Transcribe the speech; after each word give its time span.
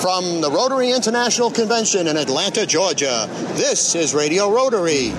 From 0.00 0.40
the 0.40 0.50
Rotary 0.50 0.92
International 0.92 1.50
Convention 1.50 2.06
in 2.06 2.16
Atlanta, 2.16 2.64
Georgia, 2.64 3.28
this 3.52 3.94
is 3.94 4.14
Radio 4.14 4.50
Rotary. 4.50 5.12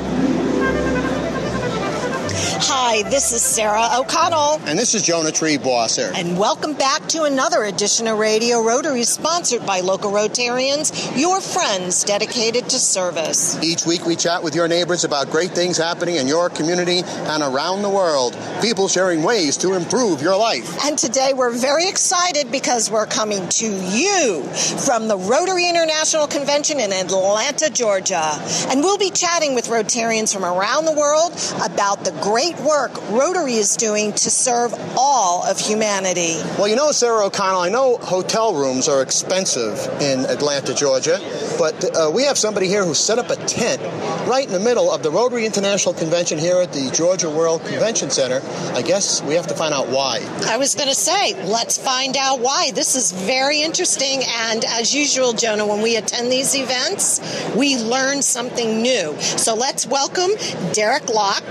Hi, 2.64 3.02
this 3.10 3.31
is 3.31 3.42
Sarah 3.42 3.90
O'Connell. 3.96 4.62
And 4.68 4.78
this 4.78 4.94
is 4.94 5.02
Jonah 5.02 5.31
Tree 5.31 5.58
Triebwasser. 5.58 6.13
And 6.13 6.38
welcome 6.38 6.74
back 6.74 7.08
to 7.08 7.24
another 7.24 7.63
edition 7.63 8.06
of 8.06 8.20
Radio 8.20 8.62
Rotary, 8.62 9.04
sponsored 9.04 9.65
by 9.65 9.79
local 9.79 10.12
Rotarians, 10.12 11.20
your 11.20 11.42
friends 11.42 12.03
dedicated 12.03 12.70
to 12.70 12.78
service. 12.78 13.62
Each 13.63 13.88
week 13.88 14.06
we 14.06 14.16
chat 14.16 14.44
with 14.44 14.53
your 14.53 14.67
neighbors 14.67 15.03
about 15.03 15.31
great 15.31 15.52
things 15.52 15.76
happening 15.76 16.17
in 16.17 16.27
your 16.27 16.49
community 16.49 17.02
and 17.03 17.41
around 17.41 17.81
the 17.81 17.89
world. 17.89 18.38
People 18.62 18.88
sharing 18.88 19.23
ways 19.23 19.57
to 19.57 19.73
improve 19.73 20.21
your 20.21 20.38
life. 20.38 20.85
And 20.85 20.98
today 20.98 21.34
we're 21.34 21.57
very 21.57 21.89
excited 21.89 22.52
because 22.52 22.91
we're 22.91 23.07
coming 23.07 23.49
to 23.49 23.66
you 23.66 24.43
from 24.85 25.07
the 25.07 25.17
Rotary 25.17 25.67
International 25.67 26.27
Convention 26.27 26.80
in 26.80 26.93
Atlanta, 26.93 27.71
Georgia. 27.71 28.39
And 28.70 28.81
we'll 28.81 28.99
be 28.99 29.09
chatting 29.09 29.55
with 29.55 29.66
Rotarians 29.66 30.31
from 30.31 30.45
around 30.45 30.85
the 30.85 30.93
world 30.93 31.34
about 31.66 32.05
the 32.05 32.12
great 32.21 32.50
great 32.51 32.65
work 32.65 32.91
Rotary 33.09 33.53
is 33.53 33.75
doing 33.75 34.11
to 34.13 34.29
serve 34.29 34.73
all 34.97 35.43
of 35.43 35.59
humanity. 35.59 36.35
Well, 36.57 36.67
you 36.67 36.75
know, 36.75 36.91
Sarah 36.91 37.25
O'Connell, 37.25 37.61
I 37.61 37.69
know 37.69 37.97
hotel 37.97 38.55
rooms 38.55 38.87
are 38.87 39.01
expensive 39.01 39.77
in 40.01 40.25
Atlanta, 40.25 40.73
Georgia, 40.73 41.19
but 41.57 41.95
uh, 41.95 42.11
we 42.13 42.23
have 42.23 42.37
somebody 42.37 42.67
here 42.67 42.85
who 42.85 42.93
set 42.93 43.19
up 43.19 43.29
a 43.29 43.35
tent 43.35 43.81
right 44.27 44.45
in 44.45 44.53
the 44.53 44.59
middle 44.59 44.91
of 44.91 45.03
the 45.03 45.11
Rotary 45.11 45.45
International 45.45 45.93
Convention 45.93 46.37
here 46.37 46.61
at 46.61 46.73
the 46.73 46.89
Georgia 46.91 47.29
World 47.29 47.61
Convention 47.65 48.09
Center. 48.09 48.41
I 48.73 48.81
guess 48.81 49.21
we 49.23 49.35
have 49.35 49.47
to 49.47 49.55
find 49.55 49.73
out 49.73 49.88
why. 49.89 50.19
I 50.47 50.57
was 50.57 50.75
going 50.75 50.89
to 50.89 50.95
say, 50.95 51.33
let's 51.45 51.77
find 51.77 52.17
out 52.17 52.39
why. 52.39 52.71
This 52.71 52.95
is 52.95 53.11
very 53.11 53.61
interesting, 53.61 54.21
and 54.27 54.63
as 54.65 54.93
usual, 54.93 55.33
Jonah, 55.33 55.67
when 55.67 55.81
we 55.81 55.97
attend 55.97 56.31
these 56.31 56.55
events, 56.55 57.19
we 57.55 57.77
learn 57.77 58.21
something 58.21 58.81
new. 58.81 59.19
So 59.19 59.55
let's 59.55 59.86
welcome 59.86 60.31
Derek 60.73 61.09
Locke, 61.09 61.43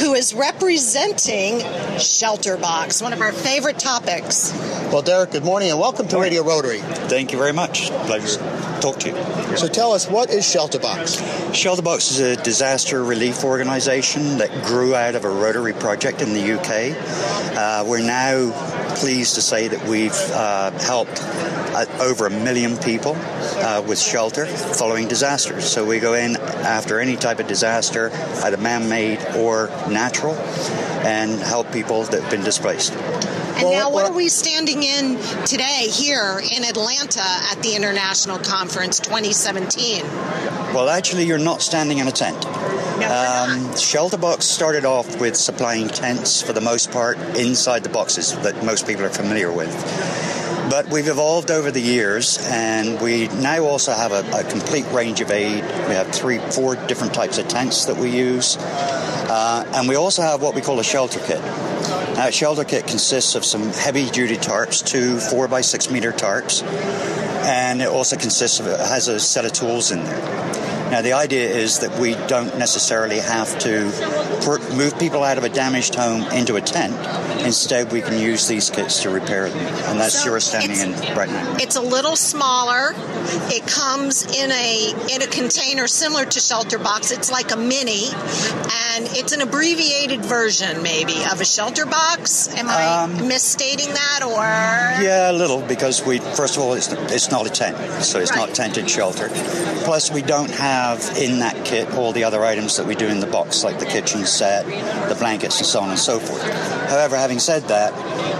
who 0.00 0.14
is 0.14 0.34
representing 0.52 1.58
Shelterbox, 1.98 3.02
one 3.02 3.12
of 3.12 3.20
our 3.20 3.32
favorite 3.32 3.80
topics. 3.80 4.52
Well, 4.92 5.02
Derek, 5.02 5.32
good 5.32 5.44
morning 5.44 5.70
and 5.70 5.80
welcome 5.80 6.06
to 6.08 6.20
Radio 6.20 6.44
Rotary. 6.44 6.78
Thank 6.78 7.32
you 7.32 7.38
very 7.38 7.52
much. 7.52 7.90
Pleasure 8.06 8.38
to 8.38 8.78
talk 8.80 9.00
to 9.00 9.08
you. 9.08 9.56
So 9.56 9.66
tell 9.66 9.90
us, 9.92 10.08
what 10.08 10.30
is 10.30 10.44
Shelterbox? 10.44 11.50
Shelterbox 11.50 12.12
is 12.12 12.20
a 12.20 12.36
disaster 12.36 13.02
relief 13.02 13.42
organization 13.42 14.38
that 14.38 14.64
grew 14.64 14.94
out 14.94 15.16
of 15.16 15.24
a 15.24 15.30
Rotary 15.30 15.72
project 15.72 16.22
in 16.22 16.32
the 16.32 16.52
UK. 16.52 16.94
Uh, 17.56 17.84
we're 17.88 18.06
now 18.06 18.52
pleased 18.94 19.34
to 19.34 19.42
say 19.42 19.66
that 19.66 19.88
we've 19.88 20.12
uh, 20.30 20.70
helped 20.78 21.20
uh, 21.22 21.86
over 22.00 22.26
a 22.26 22.30
million 22.30 22.76
people 22.76 23.14
uh, 23.56 23.82
with 23.86 23.98
shelter 23.98 24.46
following 24.46 25.08
disasters. 25.08 25.64
So 25.64 25.84
we 25.84 25.98
go 26.00 26.14
in 26.14 26.36
after 26.36 27.00
any 27.00 27.16
type 27.16 27.40
of 27.40 27.46
disaster, 27.46 28.10
either 28.44 28.56
man 28.56 28.88
made 28.88 29.24
or 29.36 29.68
natural, 29.88 30.34
and 31.04 31.40
help 31.40 31.72
people 31.72 32.04
that 32.04 32.22
have 32.22 32.30
been 32.30 32.44
displaced. 32.44 32.92
And 33.56 33.64
well, 33.64 33.72
now, 33.72 33.90
what 33.90 34.04
well, 34.04 34.12
are 34.12 34.16
we 34.16 34.28
standing 34.28 34.82
in 34.82 35.16
today 35.46 35.88
here 35.90 36.38
in 36.54 36.62
Atlanta 36.62 37.22
at 37.22 37.62
the 37.62 37.74
International 37.74 38.38
Conference 38.38 39.00
2017? 39.00 40.02
Well, 40.74 40.90
actually, 40.90 41.24
you're 41.24 41.38
not 41.38 41.62
standing 41.62 41.96
in 41.96 42.06
a 42.06 42.10
tent. 42.10 42.44
No, 42.44 43.06
um, 43.06 43.72
Shelterbox 43.72 44.42
started 44.42 44.84
off 44.84 45.20
with 45.20 45.36
supplying 45.36 45.88
tents 45.88 46.42
for 46.42 46.52
the 46.52 46.60
most 46.60 46.90
part 46.90 47.16
inside 47.36 47.82
the 47.82 47.88
boxes 47.88 48.36
that 48.40 48.62
most 48.62 48.86
people 48.86 49.06
are 49.06 49.10
familiar 49.10 49.50
with. 49.50 49.72
But 50.68 50.88
we've 50.88 51.06
evolved 51.06 51.50
over 51.52 51.70
the 51.70 51.80
years, 51.80 52.38
and 52.50 53.00
we 53.00 53.28
now 53.28 53.62
also 53.64 53.92
have 53.92 54.10
a, 54.10 54.24
a 54.36 54.42
complete 54.42 54.84
range 54.90 55.20
of 55.20 55.30
aid. 55.30 55.62
We 55.62 55.94
have 55.94 56.08
three, 56.08 56.38
four 56.38 56.74
different 56.74 57.14
types 57.14 57.38
of 57.38 57.46
tents 57.46 57.84
that 57.84 57.96
we 57.96 58.10
use, 58.10 58.56
uh, 58.56 59.64
and 59.74 59.88
we 59.88 59.94
also 59.94 60.22
have 60.22 60.42
what 60.42 60.56
we 60.56 60.60
call 60.60 60.80
a 60.80 60.84
shelter 60.84 61.20
kit. 61.20 61.40
Now, 61.40 62.26
a 62.26 62.32
shelter 62.32 62.64
kit 62.64 62.86
consists 62.86 63.36
of 63.36 63.44
some 63.44 63.68
heavy-duty 63.68 64.38
tarps, 64.38 64.84
two 64.84 65.18
four 65.18 65.46
by 65.46 65.60
six 65.60 65.88
meter 65.88 66.10
tarps, 66.10 66.64
and 67.44 67.80
it 67.80 67.88
also 67.88 68.16
consists 68.16 68.58
of 68.58 68.66
has 68.66 69.06
a 69.06 69.20
set 69.20 69.44
of 69.44 69.52
tools 69.52 69.92
in 69.92 70.02
there. 70.02 70.65
Now, 70.90 71.02
the 71.02 71.14
idea 71.14 71.48
is 71.48 71.80
that 71.80 71.98
we 71.98 72.14
don't 72.26 72.56
necessarily 72.58 73.18
have 73.18 73.58
to 73.60 73.84
move 74.76 74.98
people 74.98 75.24
out 75.24 75.36
of 75.36 75.44
a 75.44 75.48
damaged 75.48 75.94
home 75.96 76.22
into 76.32 76.56
a 76.56 76.60
tent. 76.60 76.94
Instead, 77.44 77.92
we 77.92 78.00
can 78.00 78.18
use 78.18 78.46
these 78.46 78.70
kits 78.70 79.02
to 79.02 79.10
repair 79.10 79.48
them, 79.48 79.58
and 79.58 80.00
that's 80.00 80.22
so 80.22 80.30
you're 80.30 80.40
standing 80.40 80.78
in 80.78 80.92
right 81.16 81.28
now. 81.28 81.56
It's 81.58 81.76
a 81.76 81.80
little 81.80 82.16
smaller. 82.16 82.92
It 83.50 83.66
comes 83.66 84.24
in 84.26 84.50
a 84.50 84.94
in 85.12 85.22
a 85.22 85.26
container 85.26 85.86
similar 85.86 86.24
to 86.24 86.40
shelter 86.40 86.78
box. 86.78 87.10
It's 87.10 87.30
like 87.30 87.52
a 87.52 87.56
mini, 87.56 88.06
and 88.06 89.06
it's 89.10 89.32
an 89.32 89.42
abbreviated 89.42 90.24
version, 90.24 90.82
maybe, 90.82 91.14
of 91.32 91.40
a 91.40 91.44
shelter 91.44 91.86
box. 91.86 92.48
Am 92.48 92.68
I 92.68 93.02
um, 93.02 93.28
misstating 93.28 93.92
that, 93.92 94.20
or? 94.22 95.02
Yeah, 95.04 95.30
a 95.30 95.32
little, 95.32 95.62
because 95.62 96.04
we 96.04 96.18
first 96.18 96.56
of 96.56 96.62
all, 96.62 96.74
it's, 96.74 96.92
it's 96.92 97.30
not 97.30 97.46
a 97.46 97.50
tent, 97.50 97.76
so 98.04 98.20
it's 98.20 98.30
right. 98.30 98.46
not 98.46 98.54
tented 98.54 98.88
shelter. 98.88 99.28
Plus, 99.84 100.10
we 100.10 100.22
don't 100.22 100.50
have 100.50 100.75
have 100.76 101.16
in 101.16 101.38
that 101.38 101.64
kit 101.64 101.90
all 101.94 102.12
the 102.12 102.24
other 102.24 102.44
items 102.44 102.76
that 102.76 102.86
we 102.86 102.94
do 102.94 103.06
in 103.06 103.20
the 103.20 103.26
box, 103.26 103.64
like 103.64 103.78
the 103.78 103.86
kitchen 103.86 104.26
set, 104.26 104.66
the 105.08 105.14
blankets, 105.14 105.58
and 105.58 105.66
so 105.66 105.80
on 105.80 105.88
and 105.88 105.98
so 105.98 106.18
forth. 106.18 106.42
However, 106.90 107.16
having 107.16 107.38
said 107.38 107.62
that, 107.68 107.92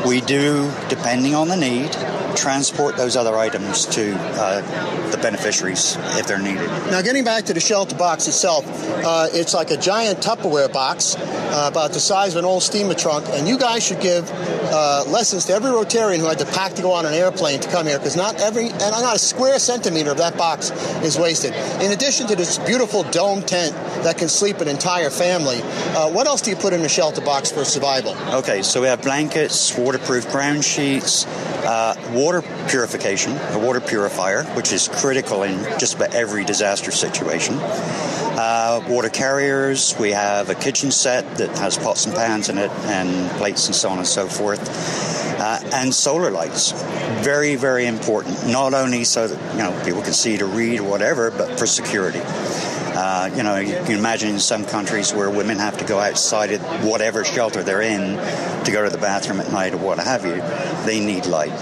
we 0.07 0.21
do, 0.21 0.71
depending 0.89 1.35
on 1.35 1.49
the 1.49 1.57
need, 1.57 1.93
transport 2.37 2.97
those 2.97 3.17
other 3.17 3.37
items 3.37 3.87
to 3.87 4.15
uh, 4.17 5.11
the 5.11 5.19
beneficiaries 5.19 5.97
if 6.19 6.27
they're 6.27 6.39
needed. 6.39 6.67
Now, 6.91 7.03
getting 7.03 7.25
back 7.25 7.45
to 7.45 7.55
the 7.55 7.61
shelter 7.61 7.97
box 7.97 8.29
itself, 8.29 8.65
uh, 9.05 9.29
it's 9.33 9.55
like 9.55 9.71
a 9.71 9.77
giant 9.77 10.19
Tupperware 10.21 10.73
box 10.73 11.17
uh, 11.17 11.69
about 11.71 11.93
the 11.93 12.01
size 12.01 12.35
of 12.35 12.41
an 12.41 12.45
old 12.45 12.63
steamer 12.63 12.95
trunk, 12.95 13.27
and 13.31 13.49
you 13.49 13.59
guys 13.59 13.85
should 13.85 14.01
give 14.01 14.31
uh, 14.33 15.05
lessons 15.09 15.47
to 15.47 15.53
every 15.53 15.71
Rotarian 15.71 16.19
who 16.19 16.27
had 16.27 16.39
to 16.39 16.47
pack 16.47 16.75
to 16.75 16.83
go 16.83 16.93
on 16.93 17.07
an 17.07 17.15
airplane 17.15 17.61
to 17.61 17.71
come 17.71 17.87
here 17.87 17.99
because 17.99 18.17
not 18.17 18.37
every 18.41 18.69
and 18.69 18.79
not 18.79 19.17
a 19.17 19.19
square 19.19 19.59
centimeter 19.59 20.11
of 20.11 20.19
that 20.19 20.37
box 20.37 20.71
is 21.03 21.19
wasted. 21.19 21.55
In 21.83 21.93
addition 21.93 22.27
to 22.29 22.37
this 22.37 22.59
beautiful 22.59 23.03
dome 23.05 23.43
tent 23.43 23.75
that 24.05 24.19
can 24.19 24.29
sleep 24.29 24.59
an 24.61 24.69
entire 24.69 25.11
family, 25.11 25.61
uh, 25.63 26.11
what 26.11 26.27
else 26.27 26.43
do 26.43 26.51
you 26.51 26.57
put 26.57 26.73
in 26.73 26.81
a 26.83 26.89
shelter 26.89 27.21
box 27.21 27.51
for 27.51 27.65
survival? 27.65 28.17
Okay, 28.35 28.63
so 28.63 28.81
we 28.81 28.87
have 28.87 29.03
blankets, 29.03 29.77
waterproof 29.77 30.31
ground 30.31 30.65
sheets, 30.65 31.25
uh, 31.67 31.95
water 32.13 32.43
purification, 32.69 33.37
a 33.37 33.59
water 33.59 33.81
purifier, 33.81 34.45
which 34.55 34.73
is 34.73 34.89
critical 34.89 35.43
in 35.43 35.59
just 35.79 35.97
about 35.97 36.15
every 36.15 36.45
disaster 36.45 36.91
situation. 36.91 37.59
Uh, 37.59 38.85
water 38.89 39.09
carriers, 39.09 39.97
we 39.99 40.11
have 40.11 40.49
a 40.51 40.55
kitchen 40.55 40.91
set 40.91 41.39
that 41.39 41.57
has 41.59 41.77
pots 41.77 42.07
and 42.07 42.15
pans 42.15 42.49
in 42.49 42.59
it, 42.59 42.71
and 42.85 43.31
plates 43.33 43.67
and 43.67 43.75
so 43.75 43.89
on 43.89 43.99
and 43.99 44.07
so 44.07 44.27
forth. 44.27 44.61
Uh, 45.39 45.61
and 45.75 45.95
solar 45.95 46.31
lights, 46.31 46.73
very, 47.23 47.57
very 47.57 47.87
important. 47.87 48.47
Not 48.47 48.73
only 48.73 49.05
so 49.05 49.29
that 49.29 49.53
you 49.53 49.59
know 49.59 49.85
people 49.85 50.03
can 50.03 50.13
see 50.13 50.37
to 50.39 50.47
read 50.47 50.81
or 50.81 50.89
whatever, 50.89 51.31
but 51.31 51.59
for 51.59 51.67
security. 51.67 52.21
Uh, 52.99 53.31
you 53.37 53.43
know, 53.43 53.57
you 53.57 53.75
can 53.85 53.99
imagine 53.99 54.31
in 54.31 54.41
some 54.41 54.65
countries 54.65 55.13
where 55.13 55.29
women 55.29 55.59
have 55.59 55.77
to 55.77 55.85
go 55.85 55.99
outside 55.99 56.51
of 56.51 56.63
whatever 56.83 57.25
shelter 57.25 57.63
they're 57.63 57.83
in 57.83 58.17
to 58.65 58.73
go 58.73 58.83
to 58.83 58.89
the 58.89 58.97
bathroom 58.97 59.39
at 59.39 59.53
night 59.53 59.75
or 59.75 59.77
what 59.77 59.99
have 59.99 60.25
you. 60.25 60.37
They 60.87 61.05
need 61.05 61.27
light. 61.27 61.53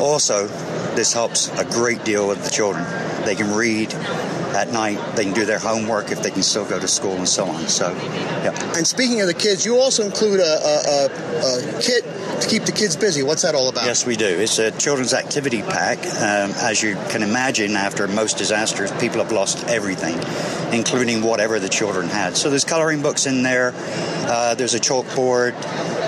Also, 0.00 0.48
this 0.96 1.12
helps 1.12 1.48
a 1.58 1.64
great 1.64 2.04
deal 2.04 2.26
with 2.26 2.42
the 2.42 2.50
children. 2.50 2.84
They 3.24 3.36
can 3.36 3.54
read 3.54 3.94
at 3.94 4.72
night. 4.72 4.98
They 5.14 5.22
can 5.22 5.34
do 5.34 5.44
their 5.44 5.60
homework 5.60 6.10
if 6.10 6.22
they 6.22 6.32
can 6.32 6.42
still 6.42 6.64
go 6.64 6.80
to 6.80 6.88
school 6.88 7.12
and 7.12 7.28
so 7.28 7.46
on. 7.46 7.68
So, 7.68 7.92
yeah. 7.92 8.76
And 8.76 8.86
speaking 8.86 9.20
of 9.20 9.28
the 9.28 9.34
kids, 9.34 9.64
you 9.64 9.78
also 9.78 10.04
include 10.04 10.40
a, 10.40 10.42
a, 10.42 11.06
a, 11.06 11.78
a 11.78 11.82
kit 11.82 12.04
to 12.40 12.48
keep 12.48 12.64
the 12.64 12.72
kids 12.72 12.96
busy. 12.96 13.22
What's 13.22 13.42
that 13.42 13.54
all 13.54 13.68
about? 13.68 13.86
Yes, 13.86 14.06
we 14.06 14.16
do. 14.16 14.26
It's 14.26 14.58
a 14.58 14.70
children's 14.72 15.14
activity 15.14 15.62
pack. 15.62 15.98
Um, 15.98 16.52
as 16.62 16.82
you 16.82 16.94
can 17.10 17.22
imagine, 17.22 17.76
after 17.76 18.06
most 18.08 18.38
disasters, 18.38 18.90
people 18.92 19.22
have 19.22 19.32
lost 19.32 19.64
everything, 19.66 20.18
including 20.72 21.22
whatever 21.22 21.58
the 21.58 21.68
children 21.68 22.08
had. 22.08 22.36
So 22.36 22.50
there's 22.50 22.64
coloring 22.64 23.02
books 23.02 23.26
in 23.26 23.42
there. 23.42 23.72
Uh, 23.76 24.54
there's 24.54 24.74
a 24.74 24.80
chalkboard 24.80 25.54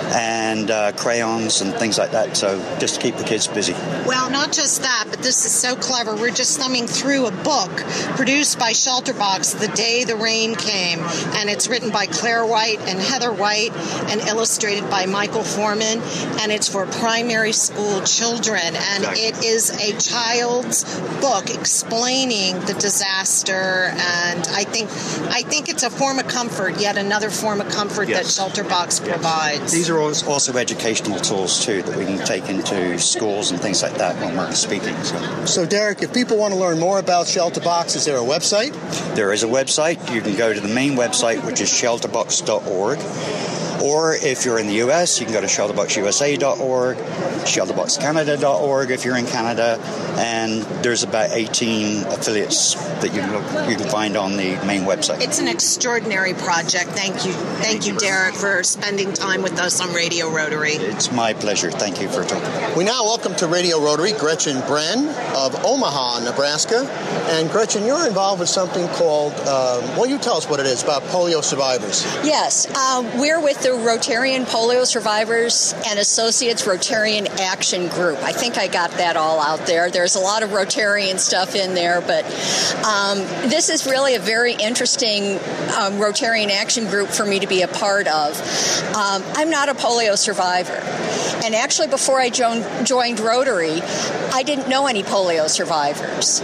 and 0.09 0.71
uh, 0.71 0.91
crayons 0.93 1.61
and 1.61 1.73
things 1.73 1.97
like 1.97 2.11
that. 2.11 2.35
So 2.35 2.59
just 2.79 2.95
to 2.95 3.01
keep 3.01 3.15
the 3.15 3.23
kids 3.23 3.47
busy. 3.47 3.73
Well, 4.05 4.29
not 4.29 4.51
just 4.51 4.81
that, 4.81 5.07
but 5.09 5.19
this 5.19 5.45
is 5.45 5.51
so 5.51 5.75
clever. 5.75 6.15
We're 6.15 6.31
just 6.31 6.59
thumbing 6.59 6.87
through 6.87 7.27
a 7.27 7.31
book 7.31 7.71
produced 8.15 8.59
by 8.59 8.71
Shelterbox, 8.71 9.59
The 9.59 9.67
Day 9.69 10.03
the 10.03 10.15
Rain 10.15 10.55
Came, 10.55 10.99
and 10.99 11.49
it's 11.49 11.67
written 11.67 11.91
by 11.91 12.05
Claire 12.07 12.45
White 12.45 12.79
and 12.81 12.99
Heather 12.99 13.31
White 13.31 13.71
and 14.09 14.21
illustrated 14.21 14.89
by 14.89 15.05
Michael 15.05 15.43
Foreman, 15.43 16.01
and 16.39 16.51
it's 16.51 16.67
for 16.67 16.85
primary 16.85 17.51
school 17.51 18.01
children, 18.01 18.59
and 18.63 19.03
it 19.17 19.43
is 19.43 19.69
a 19.69 19.97
child's 19.99 20.83
book 21.21 21.49
explaining 21.49 22.59
the 22.61 22.73
disaster, 22.73 23.91
and 23.93 24.47
I 24.49 24.63
think 24.63 24.89
I 25.31 25.43
think 25.43 25.69
it's 25.69 25.83
a 25.83 25.89
form 25.89 26.19
of 26.19 26.27
comfort, 26.27 26.79
yet 26.79 26.97
another 26.97 27.29
form 27.29 27.61
of 27.61 27.69
comfort 27.69 28.09
yes. 28.09 28.37
that 28.37 28.41
Shelterbox 28.41 28.99
yes. 29.05 29.09
provides. 29.09 29.71
These 29.71 29.89
are 29.89 29.98
also 29.99 30.57
educational 30.57 31.19
tools 31.19 31.65
too 31.65 31.81
that 31.83 31.97
we 31.97 32.05
can 32.05 32.25
take 32.25 32.49
into 32.49 32.97
schools 32.99 33.51
and 33.51 33.59
things 33.59 33.83
like 33.83 33.95
that 33.95 34.15
when 34.23 34.35
we're 34.35 34.51
speaking. 34.53 34.95
So. 35.03 35.45
so, 35.45 35.65
Derek, 35.65 36.01
if 36.01 36.13
people 36.13 36.37
want 36.37 36.53
to 36.53 36.59
learn 36.59 36.79
more 36.79 36.99
about 36.99 37.25
Shelterbox, 37.25 37.95
is 37.95 38.05
there 38.05 38.17
a 38.17 38.21
website? 38.21 38.73
There 39.15 39.33
is 39.33 39.43
a 39.43 39.47
website. 39.47 39.97
You 40.13 40.21
can 40.21 40.35
go 40.37 40.53
to 40.53 40.59
the 40.59 40.73
main 40.73 40.93
website, 40.93 41.45
which 41.45 41.61
is 41.61 41.69
shelterbox.org. 41.69 43.58
Or 43.81 44.13
if 44.13 44.45
you're 44.45 44.59
in 44.59 44.67
the 44.67 44.81
US, 44.89 45.19
you 45.19 45.25
can 45.25 45.33
go 45.33 45.41
to 45.41 45.47
shelterboxusa.org, 45.47 46.97
shelterboxcanada.org 46.97 48.91
if 48.91 49.05
you're 49.05 49.17
in 49.17 49.25
Canada, 49.25 49.79
and 50.17 50.63
there's 50.83 51.03
about 51.03 51.31
18 51.31 52.03
affiliates 52.05 52.75
that 53.01 53.13
you 53.13 53.21
can, 53.21 53.31
look, 53.31 53.69
you 53.69 53.77
can 53.77 53.87
find 53.87 54.17
on 54.17 54.33
the 54.33 54.61
main 54.65 54.81
website. 54.81 55.21
It's 55.21 55.39
an 55.39 55.47
extraordinary 55.47 56.33
project. 56.33 56.89
Thank 56.91 57.25
you. 57.25 57.31
Thank, 57.31 57.83
Thank 57.83 57.87
you, 57.87 57.97
Derek, 57.97 58.35
for 58.35 58.63
spending 58.63 59.13
time 59.13 59.41
with 59.41 59.59
us 59.59 59.79
on 59.79 59.93
Radio 59.93 60.29
Rotary. 60.29 60.73
It's 60.73 61.11
my 61.11 61.33
pleasure. 61.33 61.71
Thank 61.71 62.01
you 62.01 62.09
for 62.09 62.23
talking. 62.23 62.77
We 62.77 62.83
now 62.83 63.03
welcome 63.03 63.35
to 63.35 63.47
Radio 63.47 63.79
Rotary 63.79 64.11
Gretchen 64.13 64.57
Bren 64.63 65.07
of 65.35 65.55
Omaha, 65.65 66.19
Nebraska. 66.25 66.85
And 67.29 67.49
Gretchen, 67.49 67.85
you're 67.85 68.07
involved 68.07 68.39
with 68.39 68.49
something 68.49 68.87
called, 68.89 69.33
um, 69.41 69.83
well, 69.95 70.05
you 70.07 70.17
tell 70.17 70.35
us 70.35 70.49
what 70.49 70.59
it 70.59 70.65
is 70.65 70.83
about 70.83 71.03
polio 71.03 71.43
survivors. 71.43 72.03
Yes, 72.23 72.67
uh, 72.75 73.03
we're 73.19 73.41
with 73.41 73.61
the 73.61 73.68
Rotarian 73.77 74.45
Polio 74.45 74.85
Survivors 74.85 75.73
and 75.87 75.99
Associates 75.99 76.65
Rotarian 76.65 77.27
Action 77.39 77.87
Group. 77.87 78.17
I 78.19 78.31
think 78.31 78.57
I 78.57 78.67
got 78.67 78.91
that 78.91 79.15
all 79.15 79.39
out 79.39 79.65
there. 79.65 79.89
There's 79.89 80.15
a 80.15 80.19
lot 80.19 80.43
of 80.43 80.49
Rotarian 80.49 81.19
stuff 81.19 81.55
in 81.55 81.73
there, 81.73 82.01
but 82.01 82.25
um, 82.85 83.19
this 83.49 83.69
is 83.69 83.85
really 83.85 84.15
a 84.15 84.19
very 84.19 84.53
interesting 84.53 85.37
um, 85.77 85.99
Rotarian 85.99 86.49
Action 86.49 86.87
Group 86.87 87.09
for 87.09 87.25
me 87.25 87.39
to 87.39 87.47
be 87.47 87.61
a 87.61 87.67
part 87.67 88.07
of. 88.07 88.39
Um, 88.95 89.23
I'm 89.35 89.49
not 89.49 89.69
a 89.69 89.73
polio 89.73 90.17
survivor. 90.17 90.81
And 91.43 91.55
actually, 91.55 91.87
before 91.87 92.19
I 92.19 92.29
joined 92.29 93.19
Rotary, 93.19 93.81
I 94.33 94.43
didn't 94.43 94.67
know 94.67 94.87
any 94.87 95.03
polio 95.03 95.47
survivors. 95.47 96.41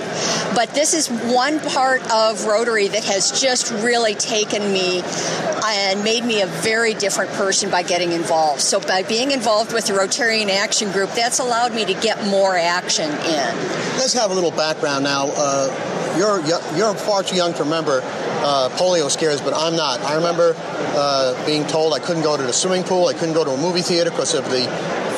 But 0.56 0.74
this 0.74 0.94
is 0.94 1.10
one 1.10 1.60
part 1.60 2.02
of 2.12 2.46
Rotary 2.46 2.88
that 2.88 3.04
has 3.04 3.40
just 3.40 3.72
really 3.84 4.16
taken 4.16 4.72
me 4.72 5.04
and 5.66 6.04
made 6.04 6.24
me 6.24 6.42
a 6.42 6.48
very 6.48 6.94
different 6.94 7.15
person 7.24 7.72
by 7.72 7.84
getting 7.84 8.12
involved. 8.12 8.62
So, 8.62 8.82
by 8.82 9.04
being 9.04 9.32
involved 9.32 9.72
with 9.74 9.88
the 9.88 9.94
Rotarian 9.94 10.50
Action 10.50 10.92
Group, 10.92 11.12
that's 11.12 11.40
allowed 11.40 11.74
me 11.74 11.86
to 11.86 11.94
get 11.94 12.28
more 12.28 12.58
action 12.58 13.10
in. 13.10 13.56
Let's 13.98 14.14
have 14.14 14.32
a 14.32 14.34
little 14.34 14.52
background 14.52 15.06
now. 15.06 15.30
Uh, 15.34 16.16
you're, 16.18 16.42
you're 16.78 16.94
far 16.94 17.24
too 17.24 17.36
young 17.36 17.54
to 17.54 17.64
remember 17.64 18.02
uh, 18.04 18.70
polio 18.74 19.10
scares, 19.10 19.42
but 19.42 19.54
I'm 19.54 19.76
not. 19.76 20.02
I 20.02 20.16
remember 20.16 20.54
uh, 20.58 21.46
being 21.46 21.66
told 21.68 21.94
I 21.94 22.00
couldn't 22.00 22.24
go 22.24 22.38
to 22.38 22.44
the 22.44 22.54
swimming 22.54 22.84
pool, 22.84 23.08
I 23.08 23.14
couldn't 23.14 23.34
go 23.34 23.44
to 23.44 23.52
a 23.52 23.58
movie 23.58 23.82
theater 23.82 24.12
because 24.12 24.34
of 24.34 24.46
the 24.50 24.66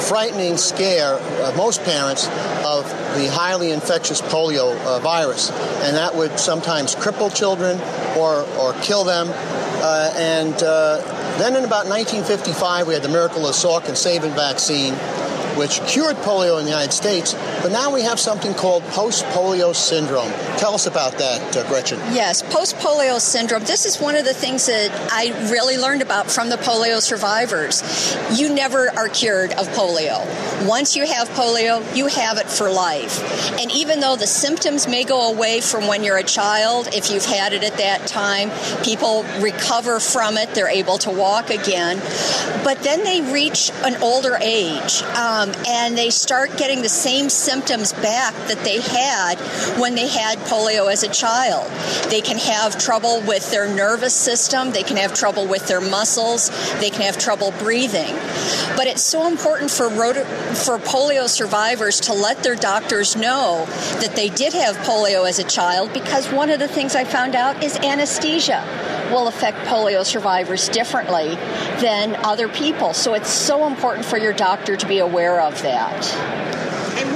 frightening 0.07 0.57
scare 0.57 1.15
of 1.15 1.57
most 1.57 1.83
parents 1.83 2.27
of 2.63 2.87
the 3.15 3.29
highly 3.31 3.71
infectious 3.71 4.21
polio 4.21 4.77
uh, 4.85 4.99
virus, 4.99 5.51
and 5.81 5.97
that 5.97 6.15
would 6.15 6.39
sometimes 6.39 6.95
cripple 6.95 7.33
children 7.35 7.79
or, 8.17 8.43
or 8.57 8.73
kill 8.81 9.03
them. 9.03 9.27
Uh, 9.79 10.11
and 10.15 10.63
uh, 10.63 10.97
then 11.39 11.55
in 11.55 11.63
about 11.63 11.85
1955, 11.85 12.87
we 12.87 12.93
had 12.93 13.03
the 13.03 13.09
miracle 13.09 13.45
of 13.45 13.53
Salk 13.53 13.87
and 13.87 13.97
Sabin 13.97 14.31
vaccine, 14.31 14.93
which 15.57 15.81
cured 15.87 16.15
polio 16.17 16.59
in 16.59 16.65
the 16.65 16.71
United 16.71 16.93
States, 16.93 17.33
but 17.61 17.71
now 17.71 17.93
we 17.93 18.01
have 18.01 18.19
something 18.19 18.53
called 18.53 18.83
post 18.85 19.25
polio 19.25 19.75
syndrome. 19.75 20.31
Tell 20.57 20.73
us 20.73 20.87
about 20.87 21.17
that, 21.17 21.55
uh, 21.55 21.67
Gretchen. 21.67 21.99
Yes, 22.13 22.41
post 22.41 22.75
polio 22.77 23.19
syndrome. 23.19 23.63
This 23.63 23.85
is 23.85 23.99
one 23.99 24.15
of 24.15 24.25
the 24.25 24.33
things 24.33 24.65
that 24.67 24.91
I 25.11 25.29
really 25.51 25.77
learned 25.77 26.01
about 26.01 26.29
from 26.29 26.49
the 26.49 26.57
polio 26.57 27.01
survivors. 27.01 27.83
You 28.39 28.53
never 28.53 28.89
are 28.91 29.09
cured 29.09 29.51
of 29.53 29.67
polio. 29.69 30.25
Once 30.67 30.95
you 30.95 31.05
have 31.05 31.27
polio, 31.29 31.83
you 31.95 32.07
have 32.07 32.37
it 32.37 32.47
for 32.47 32.69
life. 32.69 33.21
And 33.59 33.71
even 33.71 33.99
though 33.99 34.15
the 34.15 34.27
symptoms 34.27 34.87
may 34.87 35.03
go 35.03 35.31
away 35.31 35.61
from 35.61 35.87
when 35.87 36.03
you're 36.03 36.17
a 36.17 36.23
child, 36.23 36.89
if 36.93 37.11
you've 37.11 37.25
had 37.25 37.53
it 37.53 37.63
at 37.63 37.77
that 37.77 38.07
time, 38.07 38.51
people 38.83 39.23
recover 39.39 39.99
from 39.99 40.37
it, 40.37 40.53
they're 40.53 40.69
able 40.69 40.97
to 40.99 41.11
walk 41.11 41.49
again. 41.49 41.97
But 42.63 42.83
then 42.83 43.03
they 43.03 43.21
reach 43.31 43.71
an 43.83 43.95
older 44.01 44.37
age. 44.41 45.01
Um, 45.15 45.46
um, 45.47 45.63
and 45.67 45.97
they 45.97 46.09
start 46.09 46.57
getting 46.57 46.81
the 46.81 46.89
same 46.89 47.29
symptoms 47.29 47.93
back 47.93 48.33
that 48.47 48.59
they 48.63 48.81
had 48.81 49.37
when 49.79 49.95
they 49.95 50.07
had 50.07 50.37
polio 50.39 50.91
as 50.91 51.03
a 51.03 51.09
child. 51.09 51.69
They 52.09 52.21
can 52.21 52.37
have 52.37 52.77
trouble 52.77 53.21
with 53.21 53.49
their 53.51 53.73
nervous 53.73 54.13
system, 54.13 54.71
they 54.71 54.83
can 54.83 54.97
have 54.97 55.13
trouble 55.13 55.47
with 55.47 55.67
their 55.67 55.81
muscles, 55.81 56.49
they 56.79 56.89
can 56.89 57.01
have 57.01 57.17
trouble 57.17 57.51
breathing. 57.59 58.13
But 58.75 58.87
it's 58.87 59.03
so 59.03 59.27
important 59.27 59.71
for 59.71 59.89
for 59.89 60.77
polio 60.79 61.27
survivors 61.27 61.99
to 62.01 62.13
let 62.13 62.43
their 62.43 62.55
doctors 62.55 63.15
know 63.15 63.65
that 63.99 64.15
they 64.15 64.29
did 64.29 64.53
have 64.53 64.75
polio 64.77 65.27
as 65.27 65.39
a 65.39 65.43
child 65.43 65.93
because 65.93 66.31
one 66.31 66.49
of 66.49 66.59
the 66.59 66.67
things 66.67 66.95
I 66.95 67.03
found 67.03 67.35
out 67.35 67.63
is 67.63 67.75
anesthesia 67.77 68.96
will 69.11 69.27
affect 69.27 69.57
polio 69.67 70.05
survivors 70.05 70.69
differently 70.69 71.35
than 71.81 72.15
other 72.25 72.47
people. 72.47 72.93
So 72.93 73.13
it's 73.13 73.29
so 73.29 73.67
important 73.67 74.05
for 74.05 74.17
your 74.17 74.33
doctor 74.33 74.75
to 74.75 74.87
be 74.87 74.99
aware 74.99 75.41
of 75.41 75.61
that. 75.61 76.56